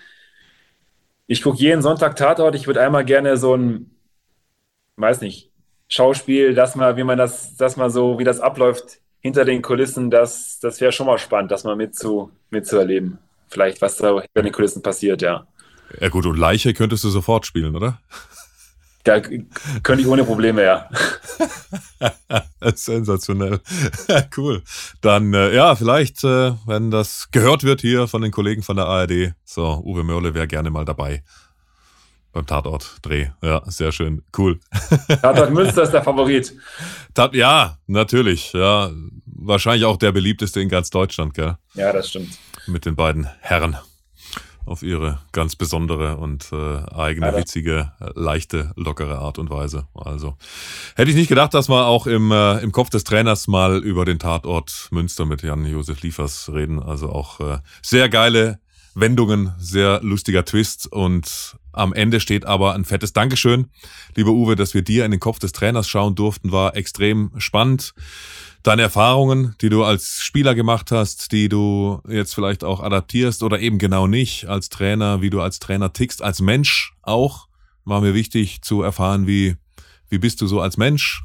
ich 1.26 1.42
gucke 1.42 1.58
jeden 1.58 1.82
Sonntag 1.82 2.16
Tatort. 2.16 2.54
Ich 2.54 2.66
würde 2.66 2.80
einmal 2.80 3.04
gerne 3.04 3.36
so 3.36 3.54
ein, 3.54 3.90
weiß 4.96 5.20
nicht, 5.20 5.50
Schauspiel, 5.88 6.54
dass 6.54 6.76
mal, 6.76 6.96
wie 6.96 7.04
man 7.04 7.18
das, 7.18 7.56
dass 7.56 7.76
mal 7.76 7.90
so, 7.90 8.18
wie 8.18 8.24
das 8.24 8.40
abläuft 8.40 9.00
hinter 9.20 9.44
den 9.44 9.60
Kulissen, 9.60 10.10
das, 10.10 10.60
das 10.60 10.80
wäre 10.80 10.92
schon 10.92 11.06
mal 11.06 11.18
spannend, 11.18 11.50
das 11.50 11.64
mal 11.64 11.76
mitzu, 11.76 12.30
mitzuerleben. 12.50 13.18
Vielleicht, 13.48 13.82
was 13.82 13.96
da 13.96 14.20
hinter 14.20 14.42
den 14.42 14.52
Kulissen 14.52 14.82
passiert, 14.82 15.22
ja. 15.22 15.46
Ja 16.00 16.08
gut, 16.08 16.26
und 16.26 16.38
Leiche 16.38 16.72
könntest 16.72 17.02
du 17.04 17.08
sofort 17.08 17.46
spielen, 17.46 17.74
oder? 17.74 18.00
Da 19.08 19.20
könnte 19.20 20.02
ich 20.02 20.06
ohne 20.06 20.22
Probleme, 20.22 20.62
ja. 20.62 20.90
Sensationell. 22.74 23.60
cool. 24.36 24.62
Dann, 25.00 25.32
äh, 25.32 25.54
ja, 25.54 25.74
vielleicht, 25.76 26.22
äh, 26.24 26.52
wenn 26.66 26.90
das 26.90 27.30
gehört 27.30 27.64
wird 27.64 27.80
hier 27.80 28.06
von 28.06 28.20
den 28.20 28.32
Kollegen 28.32 28.62
von 28.62 28.76
der 28.76 28.84
ARD, 28.84 29.32
so, 29.44 29.82
Uwe 29.82 30.04
Mörle 30.04 30.34
wäre 30.34 30.46
gerne 30.46 30.68
mal 30.68 30.84
dabei. 30.84 31.22
Beim 32.32 32.44
Tatort-Dreh. 32.44 33.28
Ja, 33.42 33.62
sehr 33.64 33.92
schön. 33.92 34.22
Cool. 34.36 34.60
Tatort 35.22 35.52
Münster 35.52 35.84
ist 35.84 35.92
der 35.92 36.02
Favorit. 36.02 36.54
Tat, 37.14 37.32
ja, 37.34 37.78
natürlich. 37.86 38.52
Ja, 38.52 38.90
wahrscheinlich 39.24 39.86
auch 39.86 39.96
der 39.96 40.12
beliebteste 40.12 40.60
in 40.60 40.68
ganz 40.68 40.90
Deutschland, 40.90 41.32
gell? 41.32 41.56
Ja, 41.72 41.94
das 41.94 42.10
stimmt. 42.10 42.38
Mit 42.66 42.84
den 42.84 42.94
beiden 42.94 43.26
Herren 43.40 43.78
auf 44.68 44.82
ihre 44.82 45.20
ganz 45.32 45.56
besondere 45.56 46.16
und 46.16 46.50
äh, 46.52 46.78
eigene, 46.94 47.36
witzige, 47.36 47.92
leichte, 48.14 48.72
lockere 48.76 49.18
Art 49.18 49.38
und 49.38 49.50
Weise. 49.50 49.86
Also 49.94 50.36
hätte 50.94 51.10
ich 51.10 51.16
nicht 51.16 51.28
gedacht, 51.28 51.54
dass 51.54 51.68
wir 51.68 51.86
auch 51.86 52.06
im, 52.06 52.30
äh, 52.30 52.58
im 52.58 52.72
Kopf 52.72 52.90
des 52.90 53.04
Trainers 53.04 53.48
mal 53.48 53.82
über 53.82 54.04
den 54.04 54.18
Tatort 54.18 54.88
Münster 54.90 55.26
mit 55.26 55.42
Jan-Josef 55.42 56.02
Liefers 56.02 56.50
reden. 56.52 56.82
Also 56.82 57.10
auch 57.10 57.40
äh, 57.40 57.58
sehr 57.82 58.08
geile 58.08 58.60
Wendungen, 58.94 59.52
sehr 59.58 60.00
lustiger 60.02 60.44
Twist 60.44 60.90
und 60.90 61.56
am 61.72 61.92
Ende 61.92 62.18
steht 62.18 62.44
aber 62.44 62.74
ein 62.74 62.84
fettes 62.84 63.12
Dankeschön, 63.12 63.68
lieber 64.16 64.32
Uwe, 64.32 64.56
dass 64.56 64.74
wir 64.74 64.82
dir 64.82 65.04
in 65.04 65.12
den 65.12 65.20
Kopf 65.20 65.38
des 65.38 65.52
Trainers 65.52 65.88
schauen 65.88 66.16
durften, 66.16 66.50
war 66.50 66.76
extrem 66.76 67.30
spannend 67.38 67.94
deine 68.62 68.82
Erfahrungen, 68.82 69.54
die 69.60 69.68
du 69.68 69.84
als 69.84 70.20
Spieler 70.20 70.54
gemacht 70.54 70.90
hast, 70.90 71.32
die 71.32 71.48
du 71.48 72.00
jetzt 72.08 72.34
vielleicht 72.34 72.64
auch 72.64 72.80
adaptierst 72.80 73.42
oder 73.42 73.60
eben 73.60 73.78
genau 73.78 74.06
nicht 74.06 74.46
als 74.46 74.68
Trainer, 74.68 75.20
wie 75.22 75.30
du 75.30 75.40
als 75.40 75.58
Trainer 75.58 75.92
tickst, 75.92 76.22
als 76.22 76.40
Mensch 76.40 76.94
auch, 77.02 77.48
war 77.84 78.00
mir 78.00 78.14
wichtig 78.14 78.62
zu 78.62 78.82
erfahren, 78.82 79.26
wie, 79.26 79.56
wie 80.08 80.18
bist 80.18 80.40
du 80.40 80.46
so 80.46 80.60
als 80.60 80.76
Mensch? 80.76 81.22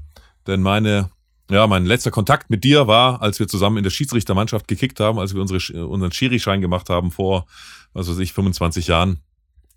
Denn 0.48 0.62
meine, 0.62 1.10
ja, 1.50 1.68
mein 1.68 1.86
letzter 1.86 2.12
Kontakt 2.12 2.50
mit 2.50 2.64
dir 2.64 2.88
war, 2.88 3.22
als 3.22 3.40
wir 3.40 3.48
zusammen 3.48 3.78
in 3.78 3.84
der 3.84 3.92
Schiedsrichtermannschaft 3.92 4.68
gekickt 4.68 5.00
haben, 5.00 5.20
als 5.20 5.34
wir 5.34 5.42
unsere, 5.42 5.88
unseren 5.88 6.12
Schiri-Schein 6.12 6.62
gemacht 6.62 6.90
haben 6.90 7.12
vor, 7.12 7.46
was 7.94 8.10
weiß 8.10 8.20
ich, 8.20 8.34
25 8.34 8.88
Jahren 8.88 9.20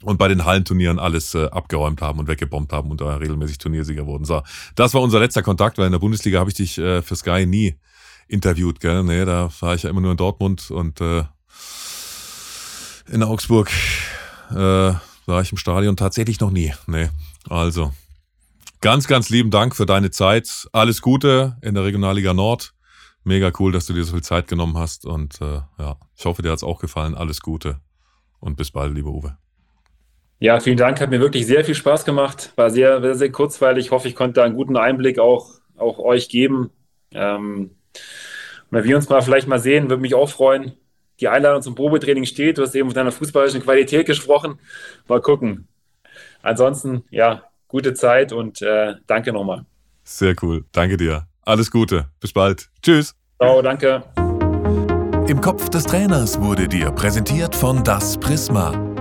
und 0.03 0.19
bei 0.19 0.29
den 0.29 0.45
Hallenturnieren 0.45 0.99
alles 0.99 1.35
äh, 1.35 1.47
abgeräumt 1.47 2.03
haben 2.03 2.19
und 2.19 2.29
weggebombt 2.29 2.73
haben 2.73 2.91
und 2.91 3.01
da 3.01 3.17
regelmäßig 3.17 3.59
Turniersieger 3.59 4.07
wurden. 4.07 4.25
So, 4.25 4.43
das 4.75 4.95
war 4.95 5.03
unser 5.03 5.21
letzter 5.21 5.43
Kontakt, 5.43 5.79
weil 5.79 5.87
in 5.87 5.93
der 5.93 5.99
Bundesliga 5.99 6.39
habe 6.39 6.51
ich 6.51 6.57
dich 6.57 6.79
äh, 6.79 7.03
für 7.03 7.17
Sky 7.17 7.47
nie 7.47 7.77
interviewt, 8.29 8.81
gell? 8.81 9.03
Nee, 9.05 9.25
da 9.25 9.51
war 9.61 9.75
ich 9.75 9.85
ja 9.85 9.91
immer 9.91 10.01
nur 10.01 10.11
in 10.11 10.17
Dortmund 10.17 10.71
und 10.71 11.01
äh, 11.01 11.25
in 13.11 13.23
Augsburg 13.23 13.71
äh, 14.51 14.55
war 14.55 15.43
ich 15.43 15.53
im 15.53 15.59
Stadion 15.59 15.97
tatsächlich 15.97 16.41
noch 16.41 16.51
nie. 16.51 16.73
Nee, 16.87 17.09
also 17.49 17.93
ganz, 18.81 19.07
ganz 19.07 19.31
lieben 19.31 19.51
Dank 19.51 19.75
für 19.75 19.87
deine 19.87 20.11
Zeit. 20.11 20.69
Alles 20.73 21.01
Gute 21.01 21.57
in 21.63 21.75
der 21.75 21.85
Regionalliga 21.85 22.35
Nord. 22.35 22.75
Mega 23.25 23.51
cool, 23.59 23.73
dass 23.73 23.87
du 23.87 23.93
dir 23.93 24.05
so 24.05 24.13
viel 24.13 24.23
Zeit 24.23 24.47
genommen 24.47 24.79
hast 24.79 25.05
und 25.05 25.41
äh, 25.41 25.61
ja, 25.79 25.97
ich 26.17 26.25
hoffe, 26.25 26.43
dir 26.43 26.53
hat's 26.53 26.63
auch 26.63 26.79
gefallen. 26.79 27.15
Alles 27.15 27.41
Gute 27.41 27.81
und 28.39 28.57
bis 28.57 28.71
bald, 28.71 28.95
lieber 28.95 29.11
Uwe. 29.11 29.37
Ja, 30.39 30.61
vielen 30.61 30.77
Dank. 30.77 31.01
Hat 31.01 31.11
mir 31.11 31.21
wirklich 31.21 31.47
sehr 31.47 31.65
viel 31.65 31.75
Spaß 31.75 32.05
gemacht. 32.05 32.53
War 32.57 32.71
sehr, 32.71 33.01
sehr, 33.01 33.15
sehr 33.15 33.33
kurzweilig. 33.33 33.87
Ich 33.87 33.91
hoffe, 33.91 34.09
ich 34.09 34.15
konnte 34.15 34.35
da 34.35 34.45
einen 34.45 34.55
guten 34.55 34.77
Einblick 34.77 35.19
auch, 35.19 35.55
auch 35.77 35.99
euch 35.99 36.29
geben. 36.29 36.71
Ähm, 37.13 37.71
wenn 38.71 38.85
wir 38.85 38.97
uns 38.97 39.09
mal 39.09 39.23
vielleicht 39.23 39.49
mal 39.49 39.59
sehen, 39.59 39.89
würde 39.89 40.03
mich 40.03 40.15
auch 40.15 40.29
freuen. 40.29 40.73
Die 41.21 41.29
Einladung 41.29 41.63
zum 41.63 41.75
Probetraining 41.75 42.27
steht. 42.27 42.59
Du 42.59 42.63
hast 42.63 42.75
eben 42.75 42.91
von 42.91 42.95
deiner 42.95 43.13
fußballischen 43.13 43.63
Qualität 43.63 44.07
gesprochen. 44.07 44.59
Mal 45.09 45.23
gucken. 45.23 45.67
Ansonsten, 46.43 47.05
ja, 47.11 47.45
gute 47.69 47.95
Zeit 47.95 48.33
und 48.33 48.61
äh, 48.61 48.95
danke 49.07 49.33
nochmal. 49.33 49.65
Sehr 50.05 50.35
cool. 50.43 50.65
Danke 50.73 50.97
dir. 50.97 51.27
Alles 51.43 51.71
Gute. 51.71 52.07
Bis 52.21 52.33
bald. 52.33 52.69
Tschüss. 52.83 53.15
Ciao, 53.41 53.63
danke. 53.63 54.03
Im 55.27 55.41
Kopf 55.41 55.69
des 55.71 55.85
Trainers 55.85 56.41
wurde 56.41 56.69
dir 56.69 56.91
präsentiert 56.93 57.55
von 57.55 57.83
Das 57.83 58.17
Prisma. 58.19 58.86